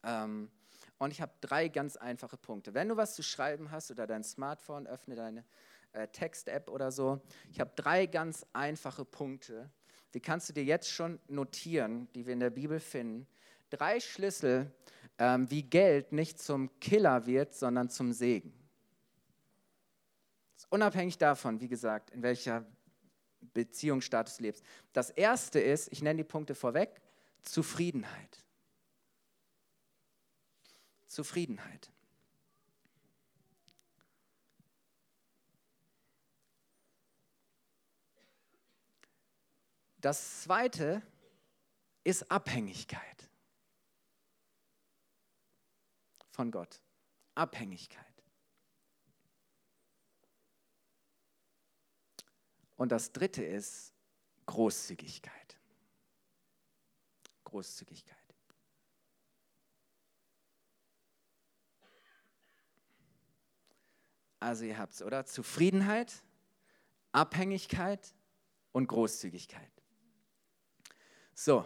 [0.07, 0.49] Ähm,
[0.97, 2.73] und ich habe drei ganz einfache Punkte.
[2.73, 5.45] Wenn du was zu schreiben hast oder dein Smartphone, öffne deine
[5.93, 7.21] äh, Text-App oder so.
[7.51, 9.69] Ich habe drei ganz einfache Punkte.
[10.13, 13.27] Die kannst du dir jetzt schon notieren, die wir in der Bibel finden.
[13.69, 14.71] Drei Schlüssel,
[15.19, 18.53] ähm, wie Geld nicht zum Killer wird, sondern zum Segen.
[20.69, 22.65] Unabhängig davon, wie gesagt, in welcher
[23.53, 24.65] Beziehungsstatus du lebst.
[24.93, 27.01] Das erste ist, ich nenne die Punkte vorweg,
[27.43, 28.43] Zufriedenheit.
[31.07, 31.91] Zufriedenheit.
[39.99, 41.01] Das zweite
[42.03, 43.29] ist Abhängigkeit
[46.31, 46.81] von Gott.
[47.33, 48.05] Abhängigkeit.
[52.77, 53.91] Und das dritte ist
[54.45, 55.57] Großzügigkeit.
[57.43, 58.16] Großzügigkeit.
[64.39, 65.25] Also ihr habt es, oder?
[65.25, 66.23] Zufriedenheit,
[67.11, 68.13] Abhängigkeit
[68.71, 69.71] und Großzügigkeit.
[71.33, 71.65] So,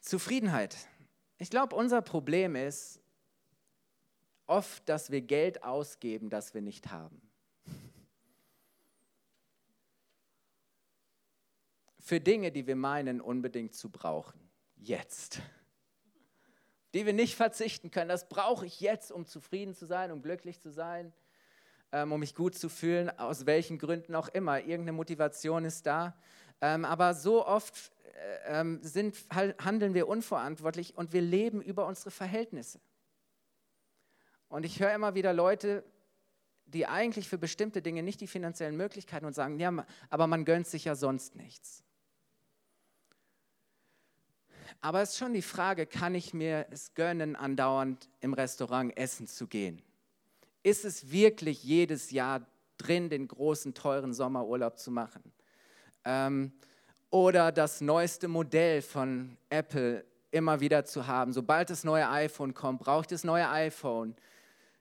[0.00, 0.76] Zufriedenheit.
[1.38, 3.00] Ich glaube, unser Problem ist
[4.46, 7.20] oft, dass wir Geld ausgeben, das wir nicht haben.
[12.00, 14.48] Für Dinge, die wir meinen, unbedingt zu brauchen.
[14.76, 15.42] Jetzt
[16.94, 18.08] die wir nicht verzichten können.
[18.08, 21.12] Das brauche ich jetzt, um zufrieden zu sein, um glücklich zu sein,
[21.92, 24.60] ähm, um mich gut zu fühlen, aus welchen Gründen auch immer.
[24.60, 26.16] Irgendeine Motivation ist da.
[26.60, 27.92] Ähm, aber so oft
[28.46, 32.80] äh, ähm, sind, handeln wir unverantwortlich und wir leben über unsere Verhältnisse.
[34.48, 35.84] Und ich höre immer wieder Leute,
[36.64, 40.66] die eigentlich für bestimmte Dinge nicht die finanziellen Möglichkeiten und sagen, ja, aber man gönnt
[40.66, 41.84] sich ja sonst nichts.
[44.80, 49.26] Aber es ist schon die Frage, kann ich mir es gönnen, andauernd im Restaurant essen
[49.26, 49.82] zu gehen?
[50.62, 55.32] Ist es wirklich jedes Jahr drin, den großen, teuren Sommerurlaub zu machen?
[56.04, 56.52] Ähm,
[57.10, 61.32] oder das neueste Modell von Apple immer wieder zu haben.
[61.32, 64.14] Sobald das neue iPhone kommt, braucht das neue iPhone.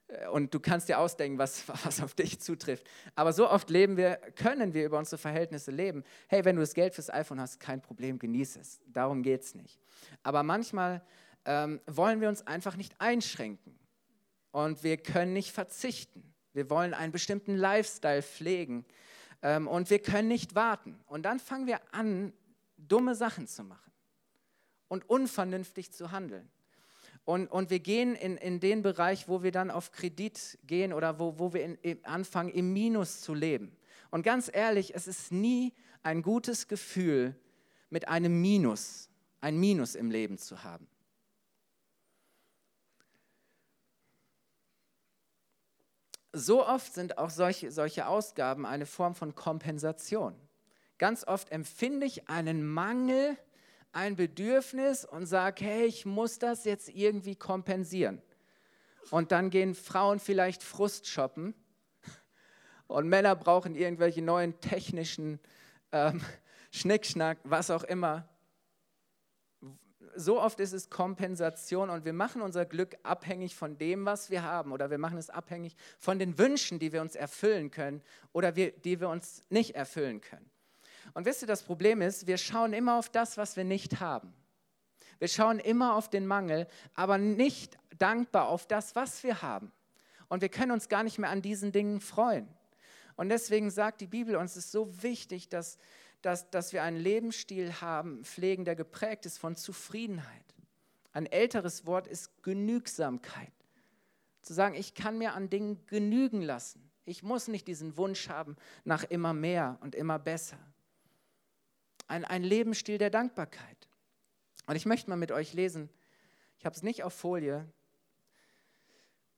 [0.08, 2.88] Äh, und du kannst dir ausdenken, was, was auf dich zutrifft.
[3.16, 6.04] Aber so oft leben wir, können wir über unsere Verhältnisse leben.
[6.28, 8.80] Hey, wenn du das Geld fürs iPhone hast, kein Problem, genieße es.
[8.88, 9.80] Darum geht es nicht.
[10.24, 11.02] Aber manchmal
[11.46, 13.78] ähm, wollen wir uns einfach nicht einschränken.
[14.52, 16.34] Und wir können nicht verzichten.
[16.54, 18.86] Wir wollen einen bestimmten Lifestyle pflegen.
[19.42, 21.00] Ähm, und wir können nicht warten.
[21.06, 22.34] Und dann fangen wir an,
[22.78, 23.92] dumme Sachen zu machen
[24.88, 26.50] und unvernünftig zu handeln.
[27.28, 31.20] Und, und wir gehen in, in den Bereich, wo wir dann auf Kredit gehen oder
[31.20, 33.76] wo, wo wir in, in anfangen, im Minus zu leben.
[34.12, 37.36] Und ganz ehrlich, es ist nie ein gutes Gefühl,
[37.90, 39.10] mit einem Minus,
[39.42, 40.88] ein Minus im Leben zu haben.
[46.32, 50.34] So oft sind auch solche, solche Ausgaben eine Form von Kompensation.
[50.98, 53.38] Ganz oft empfinde ich einen Mangel
[53.92, 58.22] ein Bedürfnis und sage, hey, ich muss das jetzt irgendwie kompensieren.
[59.10, 61.54] Und dann gehen Frauen vielleicht Frust shoppen
[62.88, 65.40] und Männer brauchen irgendwelche neuen technischen
[65.92, 66.22] ähm,
[66.72, 68.28] Schnickschnack, was auch immer.
[70.16, 74.42] So oft ist es Kompensation und wir machen unser Glück abhängig von dem, was wir
[74.42, 78.02] haben oder wir machen es abhängig von den Wünschen, die wir uns erfüllen können
[78.34, 80.50] oder wir, die wir uns nicht erfüllen können.
[81.14, 84.34] Und wisst ihr, das Problem ist, wir schauen immer auf das, was wir nicht haben.
[85.20, 89.72] Wir schauen immer auf den Mangel, aber nicht dankbar auf das, was wir haben.
[90.30, 92.48] Und wir können uns gar nicht mehr an diesen Dingen freuen.
[93.16, 95.78] Und deswegen sagt die Bibel uns, es ist so wichtig, dass,
[96.22, 100.44] dass, dass wir einen Lebensstil haben, pflegen, der geprägt ist von Zufriedenheit.
[101.14, 103.52] Ein älteres Wort ist Genügsamkeit.
[104.44, 106.92] Zu sagen, ich kann mir an Dingen genügen lassen.
[107.06, 110.60] Ich muss nicht diesen Wunsch haben nach immer mehr und immer besser
[112.08, 113.88] ein, ein Lebensstil der Dankbarkeit.
[114.66, 115.90] Und ich möchte mal mit euch lesen,
[116.60, 117.72] ich habe es nicht auf Folie,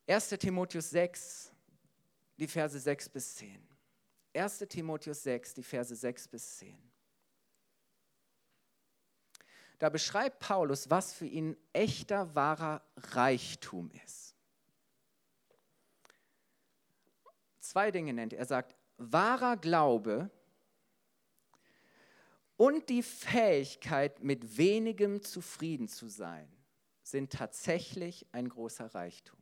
[0.07, 1.53] 1 Timotheus 6,
[2.37, 3.67] die Verse 6 bis 10.
[4.33, 6.77] 1 Timotheus 6, die Verse 6 bis 10.
[9.77, 14.35] Da beschreibt Paulus, was für ihn echter, wahrer Reichtum ist.
[17.59, 18.39] Zwei Dinge nennt er.
[18.39, 20.29] Er sagt, wahrer Glaube
[22.59, 26.45] und die Fähigkeit, mit wenigem zufrieden zu sein,
[27.03, 29.39] sind tatsächlich ein großer Reichtum.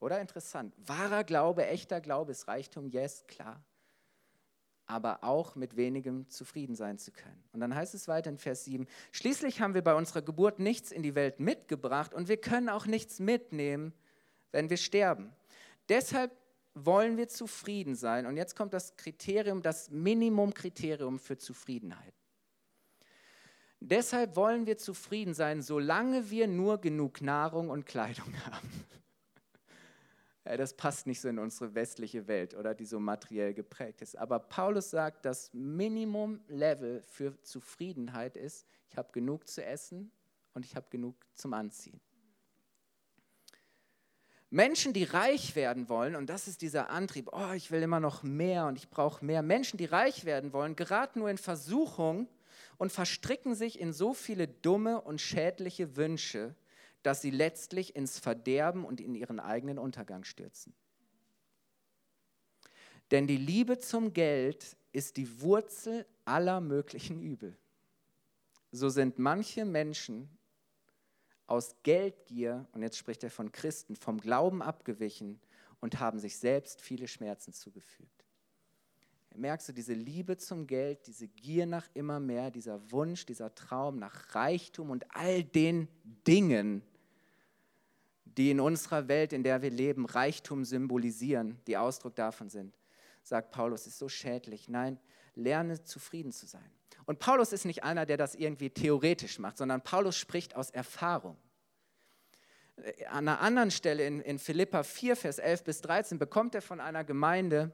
[0.00, 0.74] Oder interessant.
[0.76, 3.64] Wahrer Glaube, echter Glaube ist Reichtum, yes, klar.
[4.86, 7.44] Aber auch mit wenigem zufrieden sein zu können.
[7.52, 10.90] Und dann heißt es weiter in Vers 7, schließlich haben wir bei unserer Geburt nichts
[10.90, 13.94] in die Welt mitgebracht und wir können auch nichts mitnehmen,
[14.50, 15.32] wenn wir sterben.
[15.88, 16.32] Deshalb
[16.74, 18.26] wollen wir zufrieden sein.
[18.26, 22.14] Und jetzt kommt das Kriterium, das Minimumkriterium für Zufriedenheit.
[23.80, 28.70] Deshalb wollen wir zufrieden sein, solange wir nur genug Nahrung und Kleidung haben.
[30.44, 34.16] Das passt nicht so in unsere westliche Welt oder die so materiell geprägt ist.
[34.16, 40.10] Aber Paulus sagt, das Minimum-Level für Zufriedenheit ist, ich habe genug zu essen
[40.54, 42.00] und ich habe genug zum Anziehen.
[44.52, 48.22] Menschen, die reich werden wollen, und das ist dieser Antrieb, oh, ich will immer noch
[48.22, 49.40] mehr und ich brauche mehr.
[49.40, 52.28] Menschen, die reich werden wollen, geraten nur in Versuchung
[52.76, 56.54] und verstricken sich in so viele dumme und schädliche Wünsche,
[57.02, 60.74] dass sie letztlich ins Verderben und in ihren eigenen Untergang stürzen.
[63.10, 67.56] Denn die Liebe zum Geld ist die Wurzel aller möglichen Übel.
[68.70, 70.28] So sind manche Menschen
[71.52, 75.38] aus Geldgier, und jetzt spricht er von Christen, vom Glauben abgewichen
[75.82, 78.24] und haben sich selbst viele Schmerzen zugefügt.
[79.34, 83.98] Merkst du diese Liebe zum Geld, diese Gier nach immer mehr, dieser Wunsch, dieser Traum
[83.98, 85.88] nach Reichtum und all den
[86.26, 86.80] Dingen,
[88.24, 92.78] die in unserer Welt, in der wir leben, Reichtum symbolisieren, die Ausdruck davon sind,
[93.22, 94.70] sagt Paulus, ist so schädlich.
[94.70, 94.98] Nein,
[95.34, 96.70] lerne zufrieden zu sein.
[97.06, 101.36] Und Paulus ist nicht einer, der das irgendwie theoretisch macht, sondern Paulus spricht aus Erfahrung.
[103.10, 106.80] An einer anderen Stelle in, in Philippa 4, Vers 11 bis 13 bekommt er von
[106.80, 107.70] einer Gemeinde,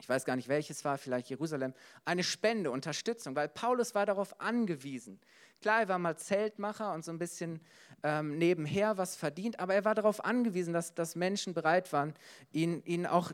[0.00, 1.72] ich weiß gar nicht welches war, vielleicht Jerusalem,
[2.04, 5.20] eine Spende, Unterstützung, weil Paulus war darauf angewiesen.
[5.60, 7.60] Klar, er war mal Zeltmacher und so ein bisschen
[8.02, 12.14] ähm, nebenher was verdient, aber er war darauf angewiesen, dass, dass Menschen bereit waren,
[12.52, 13.32] ihn, ihn auch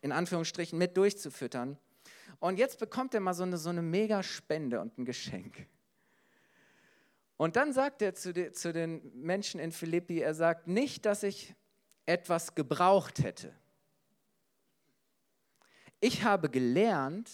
[0.00, 1.76] in Anführungsstrichen mit durchzufüttern.
[2.38, 5.66] Und jetzt bekommt er mal so eine, so eine Mega-Spende und ein Geschenk.
[7.36, 11.22] Und dann sagt er zu, de, zu den Menschen in Philippi, er sagt nicht, dass
[11.22, 11.54] ich
[12.06, 13.54] etwas gebraucht hätte.
[16.00, 17.30] Ich habe gelernt,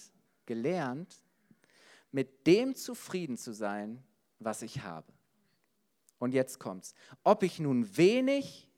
[0.47, 1.23] gelernt,
[2.11, 4.03] mit dem zufrieden zu sein,
[4.39, 5.13] was ich habe.
[6.19, 6.95] Und jetzt kommt's.
[7.23, 8.69] Ob ich nun wenig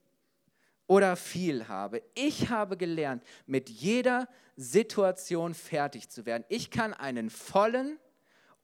[0.86, 6.44] oder viel habe, ich habe gelernt, mit jeder Situation fertig zu werden.
[6.48, 7.98] Ich kann einen vollen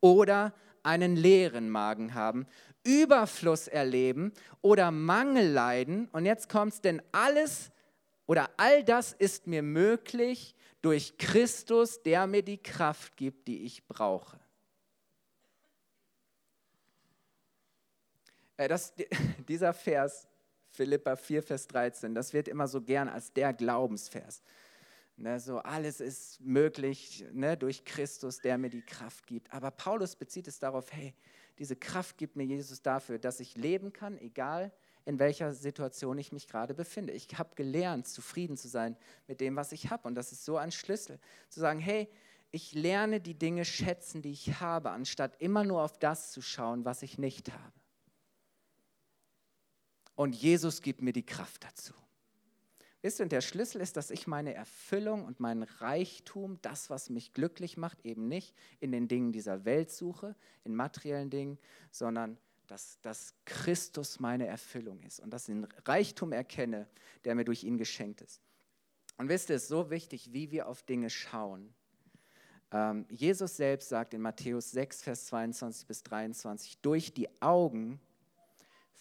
[0.00, 2.46] oder einen leeren Magen haben,
[2.84, 6.08] Überfluss erleben oder Mangel leiden.
[6.12, 7.70] Und jetzt kommt's, denn alles
[8.26, 13.86] oder all das ist mir möglich durch Christus, der mir die Kraft gibt, die ich
[13.86, 14.38] brauche.
[18.56, 18.94] Äh, das,
[19.48, 20.28] dieser Vers,
[20.70, 24.42] Philippa 4, Vers 13, das wird immer so gern als der Glaubensvers.
[25.16, 29.52] Ne, so alles ist möglich ne, durch Christus, der mir die Kraft gibt.
[29.52, 31.14] Aber Paulus bezieht es darauf, hey,
[31.58, 34.72] diese Kraft gibt mir Jesus dafür, dass ich leben kann, egal
[35.04, 37.12] in welcher Situation ich mich gerade befinde.
[37.12, 40.08] Ich habe gelernt, zufrieden zu sein mit dem, was ich habe.
[40.08, 41.18] Und das ist so ein Schlüssel,
[41.50, 42.08] zu sagen, hey,
[42.50, 46.84] ich lerne die Dinge schätzen, die ich habe, anstatt immer nur auf das zu schauen,
[46.84, 47.79] was ich nicht habe.
[50.14, 51.94] Und Jesus gibt mir die Kraft dazu.
[53.02, 57.08] Wisst ihr, und der Schlüssel ist, dass ich meine Erfüllung und meinen Reichtum, das, was
[57.08, 61.58] mich glücklich macht, eben nicht in den Dingen dieser Welt suche, in materiellen Dingen,
[61.90, 66.88] sondern dass, dass Christus meine Erfüllung ist und dass ich den Reichtum erkenne,
[67.24, 68.40] der mir durch ihn geschenkt ist.
[69.16, 71.74] Und wisst ihr, es ist so wichtig, wie wir auf Dinge schauen.
[72.70, 78.00] Ähm, Jesus selbst sagt in Matthäus 6, Vers 22 bis 23, durch die Augen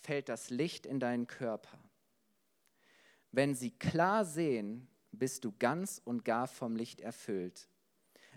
[0.01, 1.77] fällt das Licht in deinen Körper.
[3.31, 7.69] Wenn sie klar sehen, bist du ganz und gar vom Licht erfüllt.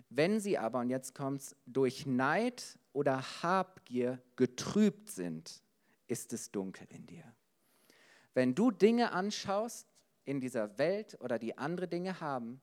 [0.09, 5.63] Wenn sie aber, und jetzt kommt es, durch Neid oder Habgier getrübt sind,
[6.07, 7.23] ist es dunkel in dir.
[8.33, 9.87] Wenn du Dinge anschaust
[10.25, 12.61] in dieser Welt oder die andere Dinge haben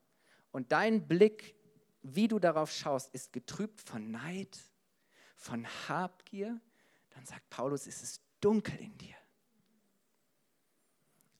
[0.52, 1.54] und dein Blick,
[2.02, 4.58] wie du darauf schaust, ist getrübt von Neid,
[5.36, 6.60] von Habgier,
[7.10, 9.14] dann sagt Paulus, ist es dunkel in dir.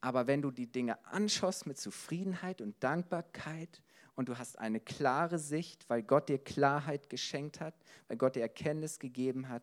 [0.01, 3.83] Aber wenn du die Dinge anschaust mit Zufriedenheit und Dankbarkeit
[4.15, 7.75] und du hast eine klare Sicht, weil Gott dir Klarheit geschenkt hat,
[8.09, 9.63] weil Gott dir Erkenntnis gegeben hat,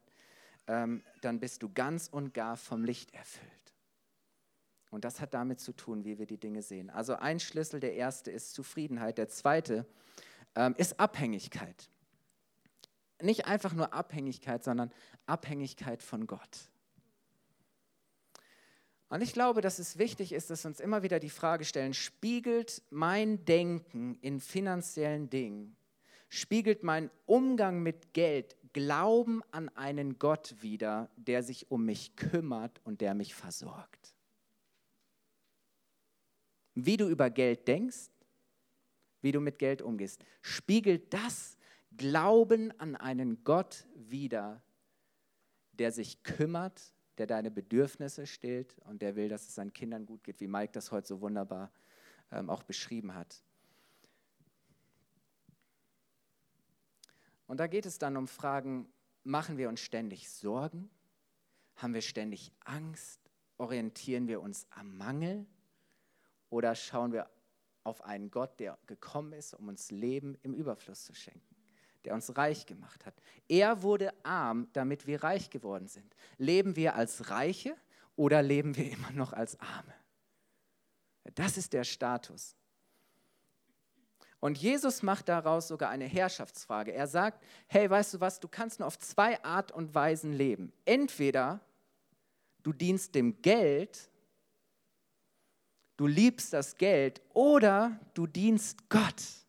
[0.68, 3.52] ähm, dann bist du ganz und gar vom Licht erfüllt.
[4.90, 6.90] Und das hat damit zu tun, wie wir die Dinge sehen.
[6.90, 9.86] Also ein Schlüssel, der erste ist Zufriedenheit, der zweite
[10.56, 11.90] ähm, ist Abhängigkeit.
[13.22, 14.92] Nicht einfach nur Abhängigkeit, sondern
[15.26, 16.70] Abhängigkeit von Gott.
[19.10, 21.94] Und ich glaube, dass es wichtig ist, dass wir uns immer wieder die Frage stellen,
[21.94, 25.78] spiegelt mein Denken in finanziellen Dingen,
[26.30, 32.82] spiegelt mein Umgang mit Geld Glauben an einen Gott wider, der sich um mich kümmert
[32.84, 34.14] und der mich versorgt?
[36.76, 38.12] Wie du über Geld denkst,
[39.22, 41.58] wie du mit Geld umgehst, spiegelt das
[41.96, 44.62] Glauben an einen Gott wider,
[45.72, 50.24] der sich kümmert der deine Bedürfnisse stillt und der will, dass es seinen Kindern gut
[50.24, 51.72] geht, wie Mike das heute so wunderbar
[52.32, 53.44] ähm, auch beschrieben hat.
[57.48, 58.92] Und da geht es dann um Fragen,
[59.24, 60.90] machen wir uns ständig Sorgen?
[61.76, 63.22] Haben wir ständig Angst?
[63.58, 65.46] Orientieren wir uns am Mangel?
[66.50, 67.30] Oder schauen wir
[67.84, 71.47] auf einen Gott, der gekommen ist, um uns Leben im Überfluss zu schenken?
[72.08, 73.14] Der uns reich gemacht hat.
[73.50, 76.16] Er wurde arm, damit wir reich geworden sind.
[76.38, 77.76] Leben wir als Reiche
[78.16, 79.94] oder leben wir immer noch als Arme?
[81.36, 82.56] Das ist der Status.
[84.40, 86.94] Und Jesus macht daraus sogar eine Herrschaftsfrage.
[86.94, 90.72] Er sagt, hey, weißt du was, du kannst nur auf zwei Art und Weisen leben.
[90.86, 91.60] Entweder
[92.64, 94.10] du dienst dem Geld,
[95.98, 99.47] du liebst das Geld, oder du dienst Gott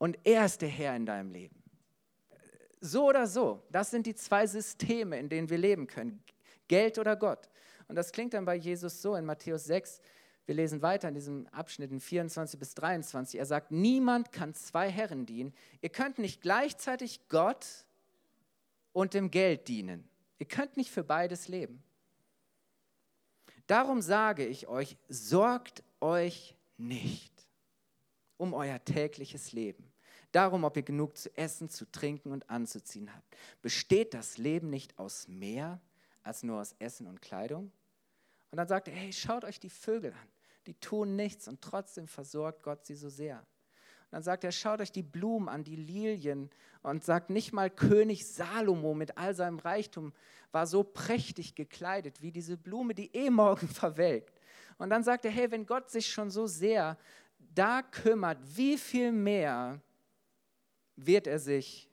[0.00, 1.62] und er ist der Herr in deinem Leben.
[2.80, 6.24] So oder so, das sind die zwei Systeme, in denen wir leben können.
[6.68, 7.50] Geld oder Gott.
[7.86, 10.00] Und das klingt dann bei Jesus so in Matthäus 6,
[10.46, 13.38] wir lesen weiter in diesem Abschnitt in 24 bis 23.
[13.38, 15.52] Er sagt, niemand kann zwei Herren dienen.
[15.82, 17.66] Ihr könnt nicht gleichzeitig Gott
[18.92, 20.08] und dem Geld dienen.
[20.38, 21.82] Ihr könnt nicht für beides leben.
[23.66, 27.32] Darum sage ich euch, sorgt euch nicht
[28.38, 29.89] um euer tägliches Leben.
[30.32, 33.36] Darum, ob ihr genug zu essen, zu trinken und anzuziehen habt.
[33.62, 35.80] Besteht das Leben nicht aus mehr
[36.22, 37.72] als nur aus Essen und Kleidung?
[38.50, 40.28] Und dann sagt er, hey, schaut euch die Vögel an.
[40.66, 43.38] Die tun nichts und trotzdem versorgt Gott sie so sehr.
[43.38, 46.50] Und dann sagt er, schaut euch die Blumen an, die Lilien
[46.82, 50.12] und sagt nicht mal König Salomo mit all seinem Reichtum
[50.52, 54.40] war so prächtig gekleidet wie diese Blume, die eh morgen verwelkt.
[54.78, 56.98] Und dann sagt er, hey, wenn Gott sich schon so sehr
[57.38, 59.80] da kümmert, wie viel mehr
[61.06, 61.90] wird er sich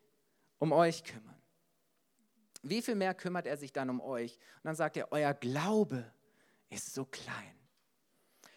[0.60, 1.36] um euch kümmern?
[2.64, 4.34] Wie viel mehr kümmert er sich dann um euch?
[4.58, 6.12] Und dann sagt er, euer Glaube
[6.70, 7.56] ist so klein.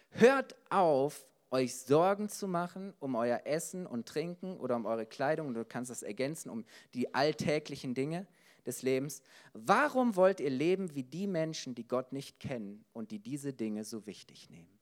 [0.09, 5.53] Hört auf, euch Sorgen zu machen um euer Essen und Trinken oder um eure Kleidung.
[5.53, 8.27] Du kannst das ergänzen um die alltäglichen Dinge
[8.65, 9.21] des Lebens.
[9.53, 13.83] Warum wollt ihr leben wie die Menschen, die Gott nicht kennen und die diese Dinge
[13.83, 14.79] so wichtig nehmen?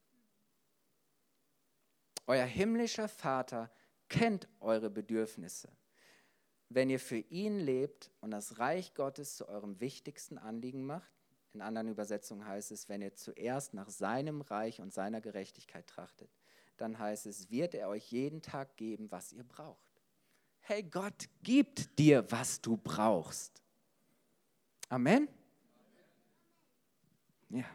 [2.28, 3.72] Euer himmlischer Vater
[4.10, 5.70] kennt eure Bedürfnisse.
[6.70, 11.12] Wenn ihr für ihn lebt und das Reich Gottes zu eurem wichtigsten Anliegen macht,
[11.54, 16.30] in anderen Übersetzungen heißt es, wenn ihr zuerst nach seinem Reich und seiner Gerechtigkeit trachtet,
[16.78, 19.90] dann heißt es, wird er euch jeden Tag geben, was ihr braucht.
[20.60, 23.64] Hey, Gott gibt dir, was du brauchst.
[24.90, 25.28] Amen?
[27.50, 27.66] Ja.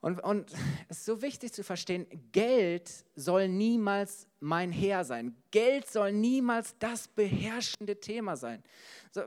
[0.00, 0.52] Und, und
[0.88, 5.36] es ist so wichtig zu verstehen, Geld soll niemals mein Herr sein.
[5.50, 8.62] Geld soll niemals das beherrschende Thema sein.
[9.12, 9.22] So,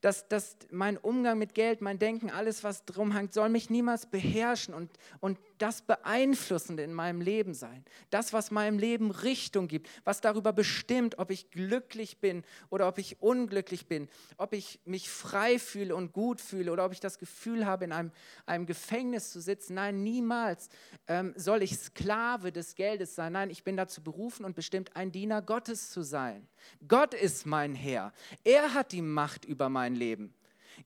[0.00, 4.06] dass, dass mein Umgang mit Geld, mein Denken, alles, was drum hängt, soll mich niemals
[4.06, 7.84] beherrschen und, und das Beeinflussende in meinem Leben sein.
[8.10, 12.98] Das, was meinem Leben Richtung gibt, was darüber bestimmt, ob ich glücklich bin oder ob
[12.98, 17.18] ich unglücklich bin, ob ich mich frei fühle und gut fühle oder ob ich das
[17.18, 18.12] Gefühl habe, in einem,
[18.46, 19.74] einem Gefängnis zu sitzen.
[19.74, 20.68] Nein, niemals
[21.08, 23.32] ähm, soll ich Sklave des Geldes sein.
[23.32, 26.46] Nein, ich bin dazu berufen und bestimmt, ein Diener Gottes zu sein.
[26.86, 28.12] Gott ist mein Herr.
[28.44, 30.34] Er hat die Macht über mein Leben.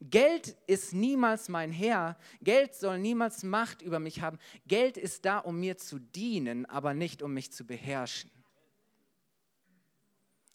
[0.00, 2.16] Geld ist niemals mein Herr.
[2.40, 4.38] Geld soll niemals Macht über mich haben.
[4.66, 8.30] Geld ist da, um mir zu dienen, aber nicht um mich zu beherrschen.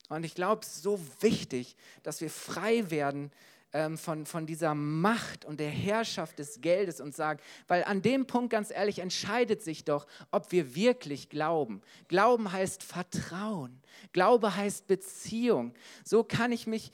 [0.10, 3.32] Und ich glaube, es ist so wichtig, dass wir frei werden
[3.74, 8.28] ähm, von, von dieser Macht und der Herrschaft des Geldes und sagen, weil an dem
[8.28, 11.82] Punkt ganz ehrlich entscheidet sich doch, ob wir wirklich glauben.
[12.08, 13.82] Glauben heißt Vertrauen.
[14.14, 15.74] Glaube heißt Beziehung.
[16.04, 16.92] So kann ich mich,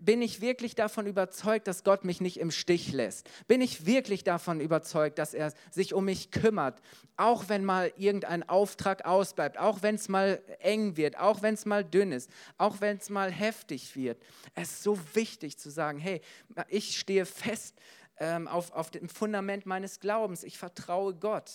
[0.00, 3.28] bin ich wirklich davon überzeugt, dass Gott mich nicht im Stich lässt.
[3.46, 6.80] Bin ich wirklich davon überzeugt, dass er sich um mich kümmert,
[7.16, 11.66] auch wenn mal irgendein Auftrag ausbleibt, auch wenn es mal eng wird, auch wenn es
[11.66, 14.22] mal dünn ist, auch wenn es mal heftig wird.
[14.54, 16.20] Es ist so wichtig zu sagen, hey,
[16.68, 17.76] ich stehe fest
[18.18, 20.44] ähm, auf, auf dem Fundament meines Glaubens.
[20.44, 21.50] Ich vertraue Gott.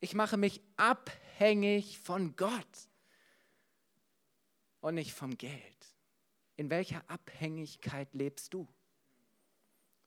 [0.00, 2.89] Ich mache mich abhängig von Gott
[4.80, 5.94] und nicht vom Geld.
[6.56, 8.68] In welcher Abhängigkeit lebst du?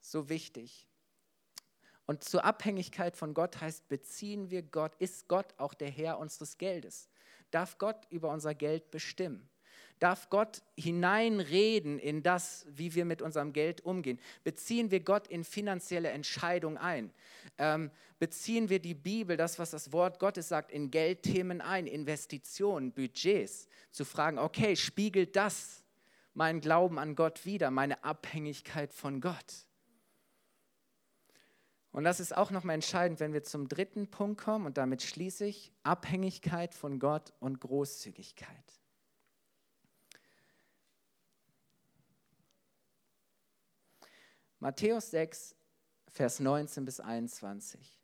[0.00, 0.86] So wichtig.
[2.06, 6.58] Und zur Abhängigkeit von Gott heißt, beziehen wir Gott, ist Gott auch der Herr unseres
[6.58, 7.08] Geldes?
[7.50, 9.48] Darf Gott über unser Geld bestimmen?
[10.00, 14.18] Darf Gott hineinreden in das, wie wir mit unserem Geld umgehen?
[14.42, 17.12] Beziehen wir Gott in finanzielle Entscheidungen ein?
[17.58, 22.92] Ähm, beziehen wir die Bibel, das, was das Wort Gottes sagt, in Geldthemen ein, Investitionen,
[22.92, 23.68] Budgets?
[23.92, 25.84] Zu fragen, okay, spiegelt das
[26.34, 29.66] meinen Glauben an Gott wider, meine Abhängigkeit von Gott?
[31.92, 35.46] Und das ist auch nochmal entscheidend, wenn wir zum dritten Punkt kommen, und damit schließe
[35.46, 38.83] ich, Abhängigkeit von Gott und Großzügigkeit.
[44.64, 45.54] Matthäus 6,
[46.08, 48.00] Vers 19 bis 21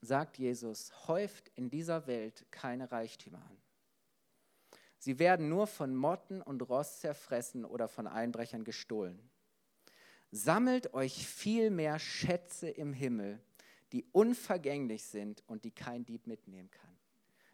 [0.00, 3.56] sagt Jesus, häuft in dieser Welt keine Reichtümer an.
[4.98, 9.30] Sie werden nur von Motten und Rost zerfressen oder von Einbrechern gestohlen.
[10.32, 13.40] Sammelt euch vielmehr Schätze im Himmel,
[13.92, 16.98] die unvergänglich sind und die kein Dieb mitnehmen kann.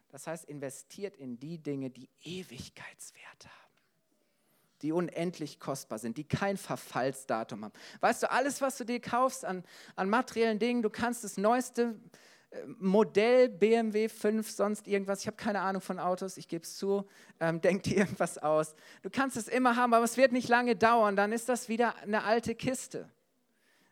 [0.07, 3.68] Das heißt, investiert in die Dinge, die Ewigkeitswert haben
[4.81, 7.73] die unendlich kostbar sind, die kein Verfallsdatum haben.
[7.99, 9.63] Weißt du, alles, was du dir kaufst an,
[9.95, 11.95] an materiellen Dingen, du kannst das neueste
[12.51, 16.77] äh, Modell BMW 5, sonst irgendwas, ich habe keine Ahnung von Autos, ich gebe es
[16.77, 17.05] zu,
[17.39, 18.75] ähm, denk dir irgendwas aus.
[19.01, 21.95] Du kannst es immer haben, aber es wird nicht lange dauern, dann ist das wieder
[21.97, 23.09] eine alte Kiste.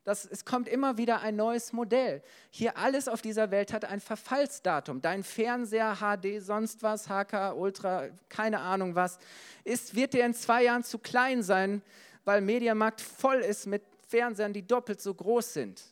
[0.08, 2.24] Das, es kommt immer wieder ein neues Modell.
[2.50, 5.02] Hier alles auf dieser Welt hat ein Verfallsdatum.
[5.02, 9.20] Dein Fernseher, HD, sonst was, HK, Ultra, keine Ahnung was,
[9.66, 11.82] ist, wird dir in zwei Jahren zu klein sein,
[12.24, 15.84] weil Mediamarkt voll ist mit Fernsehern, die doppelt so groß sind.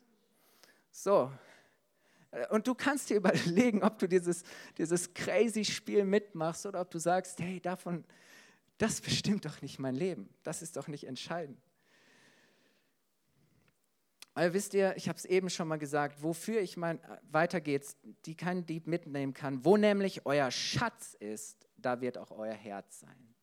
[0.91, 1.29] So,
[2.51, 4.43] Und du kannst dir überlegen, ob du dieses,
[4.77, 8.05] dieses crazy Spiel mitmachst oder ob du sagst, hey, davon,
[8.77, 10.29] das bestimmt doch nicht mein Leben.
[10.43, 11.59] Das ist doch nicht entscheidend.
[14.35, 16.99] Weil wisst ihr, ich habe es eben schon mal gesagt, wofür ich mein,
[17.31, 19.63] weiter geht's, die kein Dieb mitnehmen kann.
[19.63, 23.33] Wo nämlich euer Schatz ist, da wird auch euer Herz sein.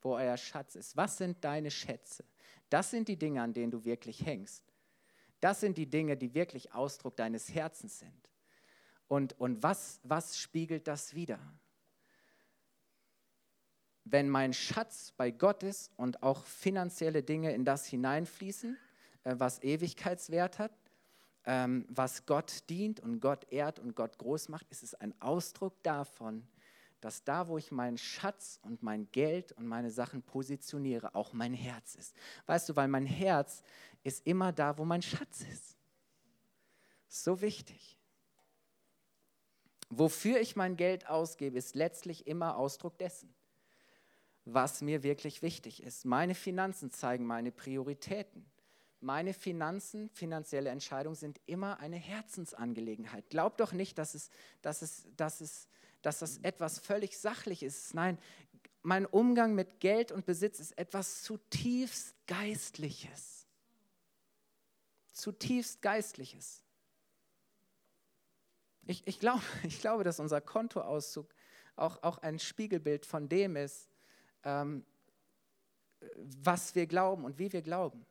[0.00, 0.96] Wo euer Schatz ist.
[0.96, 2.24] Was sind deine Schätze?
[2.70, 4.72] Das sind die Dinge, an denen du wirklich hängst.
[5.40, 8.30] Das sind die Dinge, die wirklich Ausdruck deines Herzens sind.
[9.08, 11.40] Und, und was, was spiegelt das wider?
[14.04, 18.85] Wenn mein Schatz bei Gott ist und auch finanzielle Dinge in das hineinfließen, äh,
[19.34, 20.72] was Ewigkeitswert hat,
[21.44, 25.82] ähm, was Gott dient und Gott ehrt und Gott groß macht, ist es ein Ausdruck
[25.82, 26.46] davon,
[27.00, 31.54] dass da, wo ich meinen Schatz und mein Geld und meine Sachen positioniere, auch mein
[31.54, 32.16] Herz ist.
[32.46, 33.62] Weißt du, weil mein Herz
[34.02, 35.76] ist immer da, wo mein Schatz ist.
[37.08, 37.96] So wichtig.
[39.88, 43.32] Wofür ich mein Geld ausgebe, ist letztlich immer Ausdruck dessen,
[44.44, 46.04] was mir wirklich wichtig ist.
[46.04, 48.44] Meine Finanzen zeigen meine Prioritäten.
[49.00, 53.28] Meine Finanzen, finanzielle Entscheidungen sind immer eine Herzensangelegenheit.
[53.30, 54.30] Glaub doch nicht, dass es,
[54.62, 55.68] dass es, dass es
[56.06, 57.94] dass das etwas völlig Sachliches ist.
[57.94, 58.16] Nein,
[58.82, 63.44] mein Umgang mit Geld und Besitz ist etwas zutiefst Geistliches.
[65.10, 66.62] Zutiefst Geistliches.
[68.86, 71.34] Ich, ich, glaub, ich glaube, dass unser Kontoauszug
[71.74, 73.90] auch, auch ein Spiegelbild von dem ist,
[74.44, 74.84] ähm,
[76.14, 78.06] was wir glauben und wie wir glauben,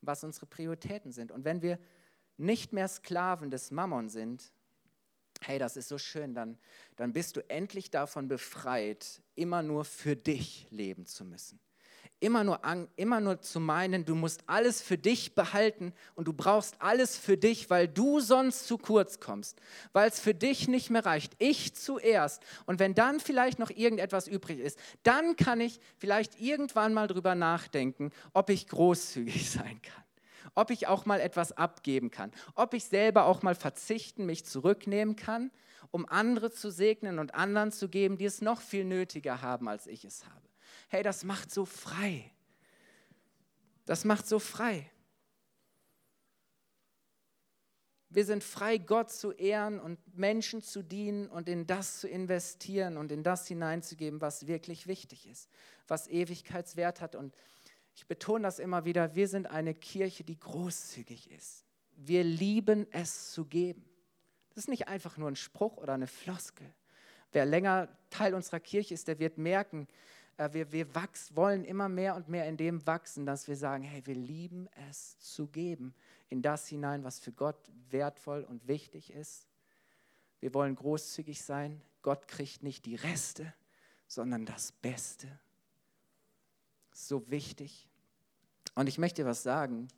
[0.00, 1.32] was unsere Prioritäten sind.
[1.32, 1.78] Und wenn wir
[2.36, 4.52] nicht mehr Sklaven des Mammon sind,
[5.42, 6.58] hey, das ist so schön, dann,
[6.96, 11.60] dann bist du endlich davon befreit, immer nur für dich leben zu müssen.
[12.20, 12.60] Immer nur,
[12.96, 17.36] immer nur zu meinen, du musst alles für dich behalten und du brauchst alles für
[17.36, 19.60] dich, weil du sonst zu kurz kommst,
[19.92, 21.34] weil es für dich nicht mehr reicht.
[21.38, 22.42] Ich zuerst.
[22.66, 27.36] Und wenn dann vielleicht noch irgendetwas übrig ist, dann kann ich vielleicht irgendwann mal drüber
[27.36, 30.04] nachdenken, ob ich großzügig sein kann
[30.54, 35.14] ob ich auch mal etwas abgeben kann, ob ich selber auch mal verzichten, mich zurücknehmen
[35.14, 35.52] kann,
[35.92, 39.86] um andere zu segnen und anderen zu geben, die es noch viel nötiger haben, als
[39.86, 40.47] ich es habe.
[40.88, 42.30] Hey, das macht so frei.
[43.84, 44.90] Das macht so frei.
[48.10, 52.96] Wir sind frei, Gott zu ehren und Menschen zu dienen und in das zu investieren
[52.96, 55.50] und in das hineinzugeben, was wirklich wichtig ist,
[55.86, 57.14] was Ewigkeitswert hat.
[57.14, 57.34] Und
[57.94, 61.66] ich betone das immer wieder, wir sind eine Kirche, die großzügig ist.
[61.96, 63.84] Wir lieben es zu geben.
[64.50, 66.72] Das ist nicht einfach nur ein Spruch oder eine Floskel.
[67.32, 69.86] Wer länger Teil unserer Kirche ist, der wird merken,
[70.38, 74.06] wir, wir wachs, wollen immer mehr und mehr in dem wachsen, dass wir sagen, hey,
[74.06, 75.94] wir lieben es zu geben,
[76.28, 77.58] in das hinein, was für Gott
[77.90, 79.48] wertvoll und wichtig ist.
[80.40, 81.82] Wir wollen großzügig sein.
[82.02, 83.52] Gott kriegt nicht die Reste,
[84.06, 85.26] sondern das Beste.
[86.92, 87.88] So wichtig.
[88.74, 89.88] Und ich möchte dir was sagen.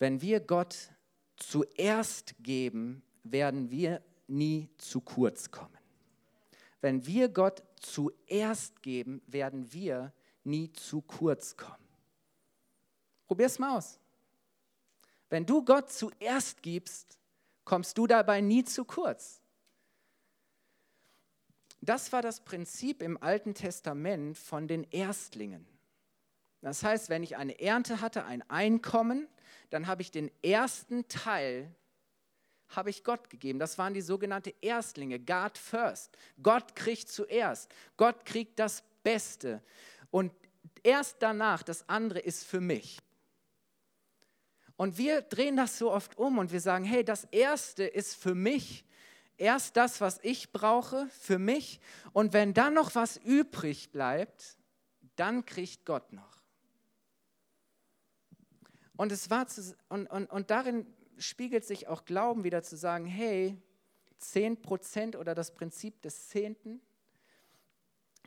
[0.00, 0.90] Wenn wir Gott
[1.36, 5.78] zuerst geben, werden wir nie zu kurz kommen.
[6.80, 10.12] Wenn wir Gott zuerst geben, werden wir
[10.44, 11.88] nie zu kurz kommen.
[13.26, 13.98] Probier es mal aus.
[15.28, 17.18] Wenn du Gott zuerst gibst,
[17.64, 19.42] kommst du dabei nie zu kurz.
[21.80, 25.66] Das war das Prinzip im Alten Testament von den Erstlingen.
[26.60, 29.28] Das heißt, wenn ich eine Ernte hatte, ein Einkommen,
[29.70, 31.72] dann habe ich den ersten Teil
[32.70, 33.58] habe ich Gott gegeben.
[33.58, 36.16] Das waren die sogenannten Erstlinge, God first.
[36.42, 37.70] Gott kriegt zuerst.
[37.96, 39.62] Gott kriegt das Beste.
[40.10, 40.32] Und
[40.82, 42.98] erst danach, das andere ist für mich.
[44.76, 48.34] Und wir drehen das so oft um und wir sagen, hey, das Erste ist für
[48.34, 48.84] mich.
[49.36, 51.80] Erst das, was ich brauche, für mich.
[52.12, 54.56] Und wenn dann noch was übrig bleibt,
[55.16, 56.38] dann kriegt Gott noch.
[58.96, 60.86] Und, es war zu, und, und, und darin
[61.18, 63.60] spiegelt sich auch Glauben wieder zu sagen, hey,
[64.18, 66.80] 10 Prozent oder das Prinzip des Zehnten,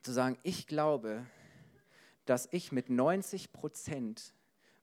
[0.02, 1.26] zu sagen, ich glaube,
[2.26, 4.34] dass ich mit 90 Prozent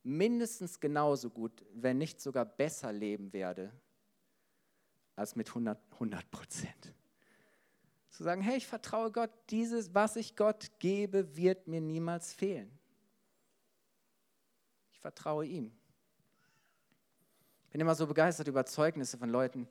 [0.02, 3.72] mindestens genauso gut, wenn nicht sogar besser leben werde,
[5.16, 6.94] als mit 100 Prozent.
[8.10, 12.70] Zu sagen, hey, ich vertraue Gott, dieses, was ich Gott gebe, wird mir niemals fehlen.
[14.92, 15.77] Ich vertraue ihm.
[17.70, 19.68] Bin immer so begeistert über Zeugnisse von Leuten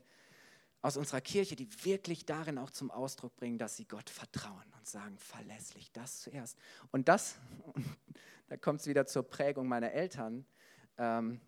[0.82, 4.88] aus unserer Kirche, die wirklich darin auch zum Ausdruck bringen, dass sie Gott vertrauen und
[4.88, 6.58] sagen, verlässlich, das zuerst.
[6.92, 7.36] Und das,
[8.48, 10.46] da kommt es wieder zur Prägung meiner Eltern.
[10.98, 11.42] Ähm,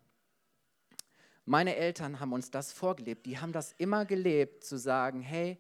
[1.46, 3.26] Meine Eltern haben uns das vorgelebt.
[3.26, 5.60] Die haben das immer gelebt, zu sagen, hey,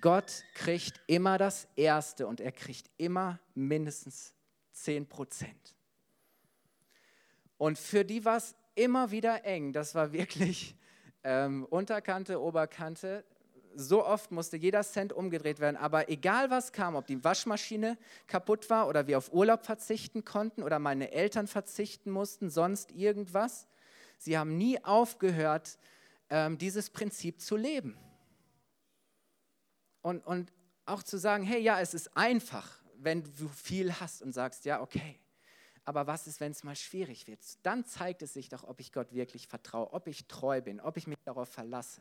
[0.00, 4.34] Gott kriegt immer das Erste und er kriegt immer mindestens
[4.72, 5.74] 10 Prozent.
[7.58, 9.72] Und für die war es immer wieder eng.
[9.72, 10.74] Das war wirklich
[11.22, 13.24] ähm, Unterkante, Oberkante.
[13.74, 15.76] So oft musste jeder Cent umgedreht werden.
[15.76, 20.62] Aber egal was kam, ob die Waschmaschine kaputt war oder wir auf Urlaub verzichten konnten
[20.62, 23.68] oder meine Eltern verzichten mussten, sonst irgendwas,
[24.18, 25.78] sie haben nie aufgehört,
[26.30, 27.98] ähm, dieses Prinzip zu leben.
[30.00, 30.52] Und, und
[30.86, 34.80] auch zu sagen, hey, ja, es ist einfach, wenn du viel hast und sagst, ja,
[34.80, 35.19] okay.
[35.90, 37.40] Aber was ist, wenn es mal schwierig wird?
[37.64, 40.96] Dann zeigt es sich doch, ob ich Gott wirklich vertraue, ob ich treu bin, ob
[40.96, 42.00] ich mich darauf verlasse,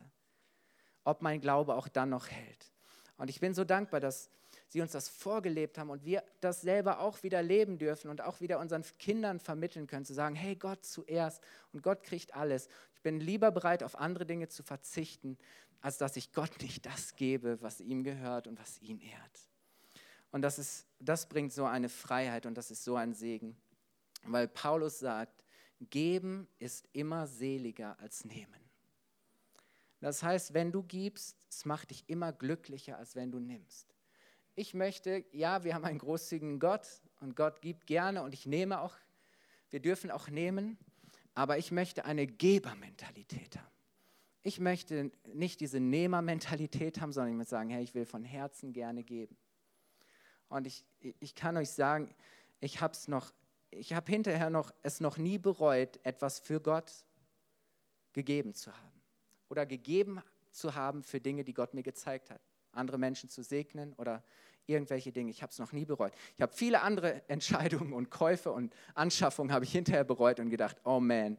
[1.06, 2.72] ob mein Glaube auch dann noch hält.
[3.18, 4.30] Und ich bin so dankbar, dass
[4.68, 8.42] sie uns das vorgelebt haben und wir das selber auch wieder leben dürfen und auch
[8.42, 12.68] wieder unseren Kindern vermitteln können, zu sagen, hey Gott zuerst und Gott kriegt alles.
[12.94, 15.36] Ich bin lieber bereit, auf andere Dinge zu verzichten,
[15.82, 19.50] als dass ich Gott nicht das gebe, was ihm gehört und was ihn ehrt.
[20.30, 23.58] Und das, ist, das bringt so eine Freiheit und das ist so ein Segen,
[24.24, 25.44] weil Paulus sagt,
[25.80, 28.60] geben ist immer seliger als nehmen.
[30.02, 33.94] Das heißt, wenn du gibst, es macht dich immer glücklicher, als wenn du nimmst.
[34.56, 36.88] Ich möchte, ja, wir haben einen großzügigen Gott
[37.20, 38.96] und Gott gibt gerne und ich nehme auch,
[39.70, 40.78] wir dürfen auch nehmen,
[41.34, 43.68] aber ich möchte eine Gebermentalität haben.
[44.42, 48.74] Ich möchte nicht diese Nehmermentalität haben, sondern ich möchte sagen, hey, ich will von Herzen
[48.74, 49.38] gerne geben.
[50.48, 50.84] Und ich,
[51.20, 52.14] ich kann euch sagen,
[52.60, 53.32] ich habe es noch,
[53.72, 56.92] ich habe hinterher noch es noch nie bereut, etwas für Gott
[58.14, 59.02] gegeben zu haben
[59.50, 62.42] oder gegeben zu haben für Dinge, die Gott mir gezeigt hat,
[62.72, 64.24] andere Menschen zu segnen oder
[64.66, 65.32] irgendwelche Dinge.
[65.32, 66.14] Ich habe es noch nie bereut.
[66.36, 70.78] Ich habe viele andere Entscheidungen und Käufe und Anschaffungen habe ich hinterher bereut und gedacht,
[70.84, 71.38] oh man,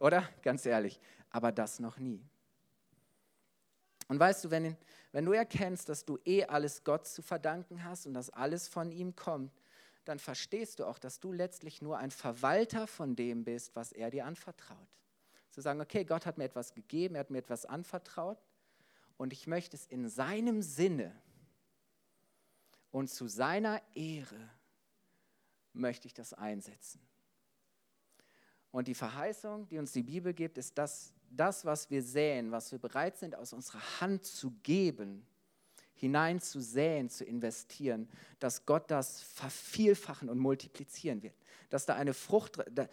[0.00, 0.28] oder?
[0.42, 1.00] Ganz ehrlich,
[1.30, 2.22] aber das noch nie.
[4.08, 4.76] Und weißt du, wenn,
[5.12, 8.92] wenn du erkennst, dass du eh alles Gott zu verdanken hast und dass alles von
[8.92, 9.52] ihm kommt,
[10.08, 14.10] dann verstehst du auch, dass du letztlich nur ein Verwalter von dem bist, was er
[14.10, 14.88] dir anvertraut.
[15.50, 18.38] Zu sagen, okay, Gott hat mir etwas gegeben, er hat mir etwas anvertraut
[19.16, 21.12] und ich möchte es in seinem Sinne
[22.90, 24.50] und zu seiner Ehre
[25.72, 27.00] möchte ich das einsetzen.
[28.70, 32.70] Und die Verheißung, die uns die Bibel gibt, ist, dass das, was wir säen, was
[32.72, 35.26] wir bereit sind, aus unserer Hand zu geben,
[35.96, 41.34] hinein zu säen, zu investieren, dass Gott das vervielfachen und multiplizieren wird.
[41.70, 42.88] Dass da eine Frucht, da,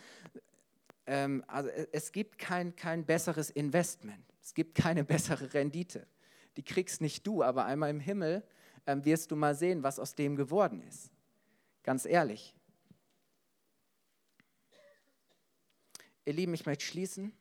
[1.06, 6.08] ähm, also es gibt kein, kein besseres Investment, es gibt keine bessere Rendite.
[6.58, 8.44] Die kriegst nicht du, aber einmal im Himmel
[8.86, 11.12] ähm, wirst du mal sehen, was aus dem geworden ist.
[11.84, 12.56] Ganz ehrlich.
[16.26, 17.34] Ihr Lieben, ich möchte schließen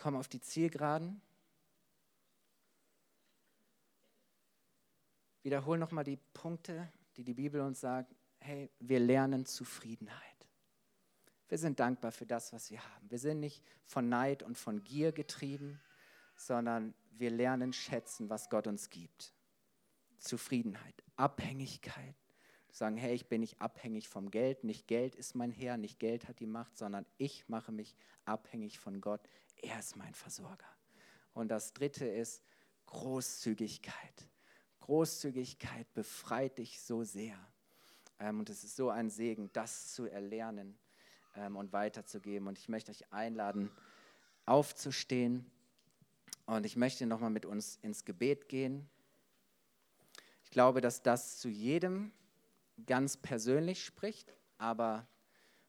[0.00, 1.20] komme auf die Zielgeraden.
[5.42, 8.14] Wiederhole nochmal die Punkte, die die Bibel uns sagt.
[8.38, 10.18] Hey, wir lernen Zufriedenheit.
[11.48, 13.10] Wir sind dankbar für das, was wir haben.
[13.10, 15.80] Wir sind nicht von Neid und von Gier getrieben,
[16.36, 19.34] sondern wir lernen schätzen, was Gott uns gibt.
[20.18, 22.14] Zufriedenheit, Abhängigkeit.
[22.70, 26.28] Sagen, hey, ich bin nicht abhängig vom Geld, nicht Geld ist mein Herr, nicht Geld
[26.28, 29.20] hat die Macht, sondern ich mache mich abhängig von Gott.
[29.56, 30.68] Er ist mein Versorger.
[31.34, 32.44] Und das dritte ist
[32.86, 34.29] Großzügigkeit.
[34.80, 37.38] Großzügigkeit befreit dich so sehr.
[38.18, 40.78] Ähm, und es ist so ein Segen, das zu erlernen
[41.36, 42.48] ähm, und weiterzugeben.
[42.48, 43.70] Und ich möchte euch einladen,
[44.46, 45.50] aufzustehen.
[46.46, 48.88] Und ich möchte nochmal mit uns ins Gebet gehen.
[50.44, 52.10] Ich glaube, dass das zu jedem
[52.86, 55.06] ganz persönlich spricht, aber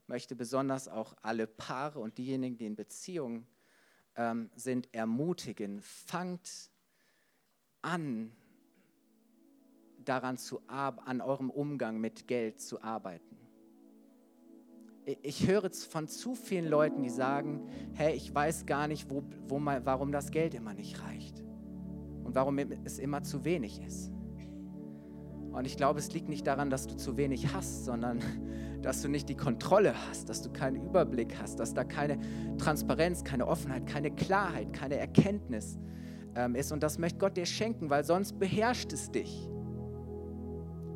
[0.07, 3.47] möchte besonders auch alle Paare und diejenigen, die in Beziehungen
[4.15, 5.81] ähm, sind, ermutigen.
[5.81, 6.69] Fangt
[7.81, 8.35] an,
[10.05, 13.37] daran zu an eurem Umgang mit Geld zu arbeiten.
[15.23, 19.57] Ich höre von zu vielen Leuten, die sagen, hey, ich weiß gar nicht, wo, wo
[19.57, 21.43] mal, warum das Geld immer nicht reicht
[22.23, 24.11] und warum es immer zu wenig ist.
[25.51, 28.19] Und ich glaube, es liegt nicht daran, dass du zu wenig hast, sondern
[28.81, 32.17] dass du nicht die Kontrolle hast, dass du keinen Überblick hast, dass da keine
[32.57, 35.77] Transparenz, keine Offenheit, keine Klarheit, keine Erkenntnis
[36.35, 36.71] ähm, ist.
[36.71, 39.49] Und das möchte Gott dir schenken, weil sonst beherrscht es dich.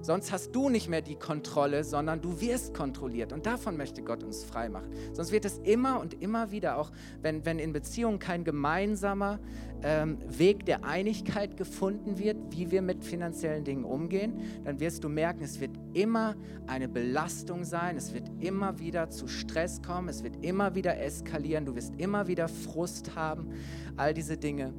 [0.06, 3.34] Sonst hast du nicht mehr die Kontrolle, sondern du wirst kontrolliert.
[3.34, 4.92] Und davon möchte Gott uns frei machen.
[5.14, 6.92] Sonst wird es immer und immer wieder, auch
[7.24, 9.40] wenn, wenn in Beziehungen kein gemeinsamer
[9.82, 15.10] ähm, Weg der Einigkeit gefunden wird, wie wir mit finanziellen Dingen umgehen, dann wirst du
[15.10, 16.36] merken, es wird immer
[16.68, 21.66] eine Belastung sein, es wird immer wieder zu Stress kommen, es wird immer wieder eskalieren,
[21.66, 23.50] du wirst immer wieder Frust haben,
[23.98, 24.72] all diese Dinge.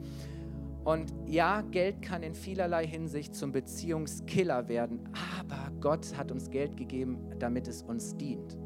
[0.86, 5.00] Und ja, Geld kann in vielerlei Hinsicht zum Beziehungskiller werden,
[5.40, 8.56] aber Gott hat uns Geld gegeben, damit es uns dient.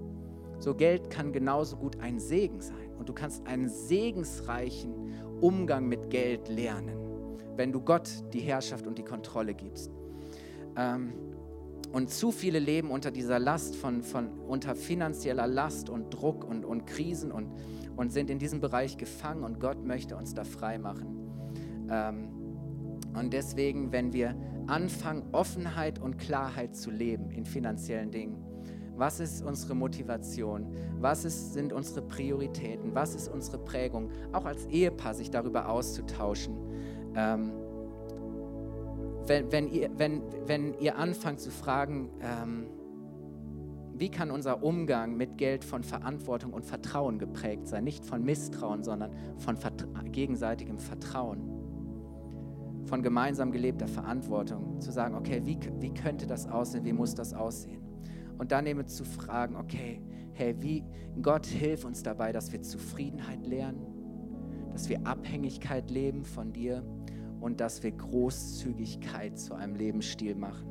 [0.59, 6.11] So Geld kann genauso gut ein Segen sein und du kannst einen segensreichen Umgang mit
[6.11, 6.95] Geld lernen,
[7.57, 9.91] wenn du Gott die Herrschaft und die Kontrolle gibst.
[10.77, 11.14] Ähm,
[11.91, 16.66] und zu viele leben unter dieser Last von, von unter finanzieller Last und Druck und,
[16.66, 17.51] und Krisen und,
[17.97, 21.30] und sind in diesem Bereich gefangen und Gott möchte uns da frei machen.
[21.91, 22.28] Ähm,
[23.14, 24.36] und deswegen, wenn wir
[24.66, 28.36] anfangen, Offenheit und Klarheit zu leben in finanziellen Dingen,
[28.97, 30.66] was ist unsere Motivation?
[30.99, 32.95] Was ist, sind unsere Prioritäten?
[32.95, 34.11] Was ist unsere Prägung?
[34.32, 36.55] Auch als Ehepaar sich darüber auszutauschen.
[37.16, 37.51] Ähm,
[39.26, 42.66] wenn, wenn, ihr, wenn, wenn ihr anfangt zu fragen, ähm,
[43.95, 47.84] wie kann unser Umgang mit Geld von Verantwortung und Vertrauen geprägt sein?
[47.84, 49.57] Nicht von Misstrauen, sondern von
[50.12, 51.59] gegenseitigem Vertrauen
[52.85, 57.35] von gemeinsam gelebter Verantwortung, zu sagen, okay, wie, wie könnte das aussehen, wie muss das
[57.35, 57.83] aussehen?
[58.39, 60.01] Und dann eben zu fragen, okay,
[60.33, 60.85] hey, wie,
[61.20, 63.87] Gott, hilf uns dabei, dass wir Zufriedenheit lernen,
[64.72, 66.83] dass wir Abhängigkeit leben von dir
[67.41, 70.66] und dass wir Großzügigkeit zu einem Lebensstil machen.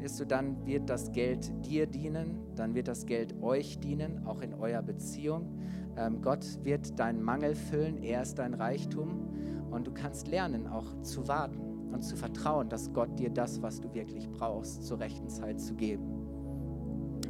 [0.00, 4.40] Weißt du, dann wird das Geld dir dienen, dann wird das Geld euch dienen, auch
[4.40, 5.58] in eurer Beziehung.
[5.96, 9.30] Ähm, Gott wird deinen Mangel füllen, er ist dein Reichtum
[9.76, 11.60] und du kannst lernen, auch zu warten
[11.92, 15.74] und zu vertrauen, dass Gott dir das, was du wirklich brauchst, zur rechten Zeit zu
[15.74, 16.26] geben.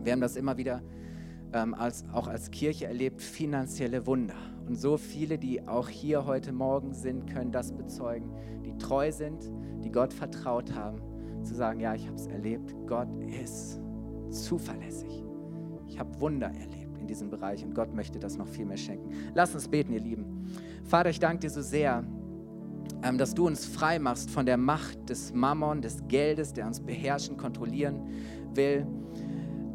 [0.02, 0.80] Wir haben das immer wieder
[1.52, 4.36] ähm, als, auch als Kirche erlebt, finanzielle Wunder.
[4.66, 8.30] Und so viele, die auch hier heute Morgen sind, können das bezeugen,
[8.64, 9.50] die treu sind,
[9.84, 11.00] die Gott vertraut haben,
[11.42, 13.80] zu sagen, ja, ich habe es erlebt, Gott ist
[14.30, 15.24] zuverlässig.
[15.88, 19.10] Ich habe Wunder erlebt in diesem Bereich und Gott möchte das noch viel mehr schenken.
[19.34, 20.46] Lass uns beten, ihr Lieben.
[20.84, 22.04] Vater, ich danke dir so sehr,
[23.18, 27.36] dass du uns frei machst von der Macht des Mammon, des Geldes, der uns beherrschen,
[27.36, 28.00] kontrollieren
[28.54, 28.86] will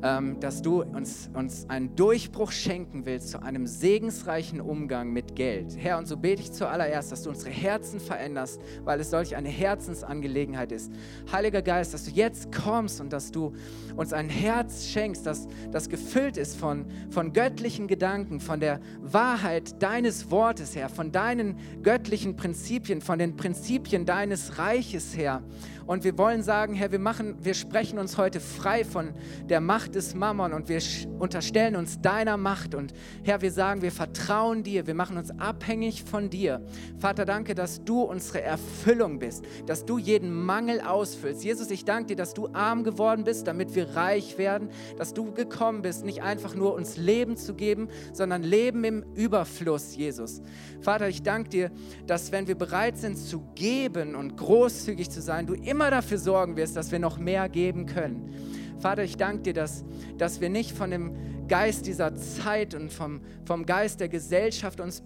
[0.03, 5.75] ähm, dass du uns, uns einen Durchbruch schenken willst zu einem segensreichen Umgang mit Geld.
[5.77, 9.49] Herr, und so bete ich zuallererst, dass du unsere Herzen veränderst, weil es solch eine
[9.49, 10.91] Herzensangelegenheit ist.
[11.31, 13.53] Heiliger Geist, dass du jetzt kommst und dass du
[13.95, 19.81] uns ein Herz schenkst, das, das gefüllt ist von, von göttlichen Gedanken, von der Wahrheit
[19.81, 25.43] deines Wortes, Herr, von deinen göttlichen Prinzipien, von den Prinzipien deines Reiches, Herr.
[25.91, 29.09] Und wir wollen sagen, Herr, wir, machen, wir sprechen uns heute frei von
[29.49, 30.81] der Macht des Mammon und wir
[31.19, 32.75] unterstellen uns deiner Macht.
[32.75, 36.65] Und Herr, wir sagen, wir vertrauen dir, wir machen uns abhängig von dir.
[36.97, 41.43] Vater, danke, dass du unsere Erfüllung bist, dass du jeden Mangel ausfüllst.
[41.43, 45.33] Jesus, ich danke dir, dass du arm geworden bist, damit wir reich werden, dass du
[45.33, 50.41] gekommen bist, nicht einfach nur uns Leben zu geben, sondern Leben im Überfluss, Jesus.
[50.79, 51.71] Vater, ich danke dir,
[52.07, 56.55] dass wenn wir bereit sind zu geben und großzügig zu sein, du immer dafür sorgen
[56.55, 58.33] wirst, dass wir noch mehr geben können.
[58.79, 59.85] Vater, ich danke dir, dass,
[60.17, 65.03] dass wir nicht von dem Geist dieser Zeit und vom, vom Geist der Gesellschaft uns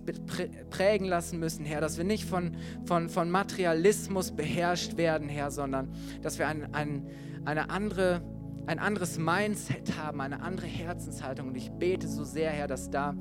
[0.70, 2.56] prägen lassen müssen, Herr, dass wir nicht von,
[2.86, 5.90] von, von Materialismus beherrscht werden, Herr, sondern
[6.22, 7.08] dass wir ein, ein,
[7.46, 8.22] eine andere,
[8.68, 11.48] ein anderes Mindset haben, eine andere Herzenshaltung.
[11.48, 13.16] Und ich bete so sehr, Herr, dass da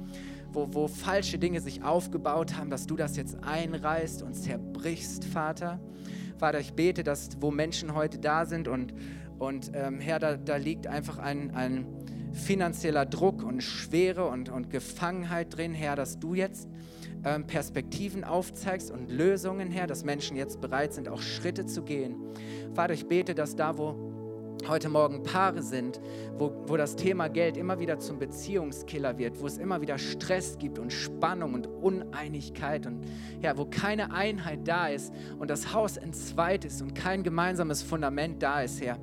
[0.55, 5.81] wo, wo falsche Dinge sich aufgebaut haben, dass du das jetzt einreißt und zerbrichst, Vater.
[6.39, 8.95] Vater, ich bete, dass wo Menschen heute da sind und,
[9.39, 11.87] und ähm, Herr, da, da liegt einfach ein, ein
[12.33, 16.69] finanzieller Druck und Schwere und, und Gefangenheit drin, Herr, dass du jetzt
[17.25, 22.17] ähm, Perspektiven aufzeigst und Lösungen, Herr, dass Menschen jetzt bereit sind, auch Schritte zu gehen.
[22.75, 24.14] Vater, ich bete, dass da, wo
[24.69, 26.01] heute Morgen Paare sind,
[26.39, 30.57] wo, wo das Thema Geld immer wieder zum Beziehungskiller wird, wo es immer wieder Stress
[30.59, 33.05] gibt und Spannung und Uneinigkeit und
[33.43, 38.43] ja, wo keine Einheit da ist und das Haus entzweit ist und kein gemeinsames Fundament
[38.43, 38.99] da ist, Herr,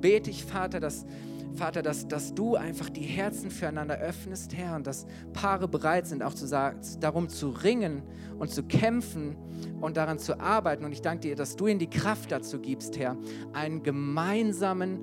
[0.00, 1.06] bete ich, Vater, dass
[1.54, 6.22] Vater, dass, dass du einfach die Herzen füreinander öffnest, Herr, und dass Paare bereit sind,
[6.22, 8.02] auch zu sagen, darum zu ringen
[8.38, 9.36] und zu kämpfen
[9.80, 10.84] und daran zu arbeiten.
[10.84, 13.16] Und ich danke dir, dass du ihnen die Kraft dazu gibst, Herr,
[13.52, 15.00] einen gemeinsamen,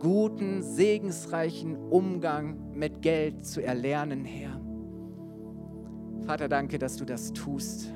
[0.00, 4.60] guten, segensreichen Umgang mit Geld zu erlernen, Herr.
[6.26, 7.92] Vater, danke, dass du das tust.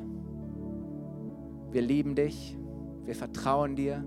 [1.73, 2.57] Wir lieben dich,
[3.05, 4.05] wir vertrauen dir,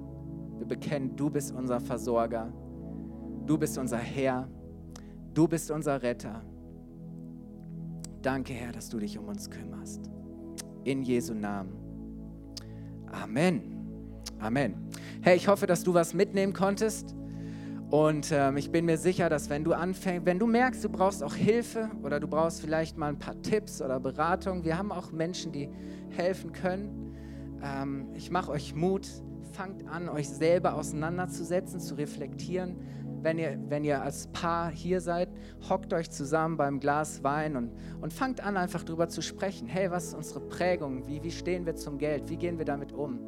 [0.57, 2.53] wir bekennen, du bist unser Versorger.
[3.49, 4.47] Du bist unser Herr.
[5.33, 6.43] Du bist unser Retter.
[8.21, 10.07] Danke, Herr, dass du dich um uns kümmerst.
[10.83, 11.73] In Jesu Namen.
[13.11, 13.63] Amen.
[14.37, 14.75] Amen.
[15.21, 17.15] Hey, ich hoffe, dass du was mitnehmen konntest.
[17.89, 21.23] Und ähm, ich bin mir sicher, dass wenn du anfängst, wenn du merkst, du brauchst
[21.23, 25.11] auch Hilfe oder du brauchst vielleicht mal ein paar Tipps oder Beratung, wir haben auch
[25.11, 25.71] Menschen, die
[26.09, 27.15] helfen können.
[27.63, 29.07] Ähm, ich mache euch Mut,
[29.53, 32.75] fangt an, euch selber auseinanderzusetzen, zu reflektieren.
[33.21, 35.29] Wenn ihr, wenn ihr als Paar hier seid,
[35.69, 39.67] hockt euch zusammen beim Glas Wein und, und fangt an, einfach darüber zu sprechen.
[39.67, 41.05] Hey, was ist unsere Prägung?
[41.07, 42.29] Wie, wie stehen wir zum Geld?
[42.29, 43.19] Wie gehen wir damit um?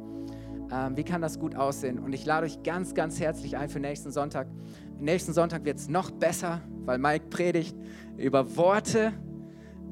[0.72, 1.98] Ähm, wie kann das gut aussehen?
[1.98, 4.48] Und ich lade euch ganz, ganz herzlich ein für nächsten Sonntag.
[4.98, 7.76] Nächsten Sonntag wird es noch besser, weil Mike predigt
[8.16, 9.12] über Worte.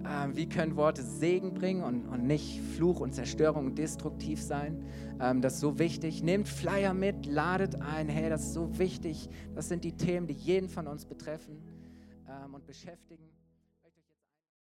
[0.09, 4.83] Ähm, wie können Worte Segen bringen und, und nicht Fluch und Zerstörung und destruktiv sein?
[5.21, 6.23] Ähm, das ist so wichtig.
[6.23, 8.09] Nehmt Flyer mit, ladet ein.
[8.09, 9.29] Hey, das ist so wichtig.
[9.55, 11.59] Das sind die Themen, die jeden von uns betreffen
[12.29, 13.30] ähm, und beschäftigen.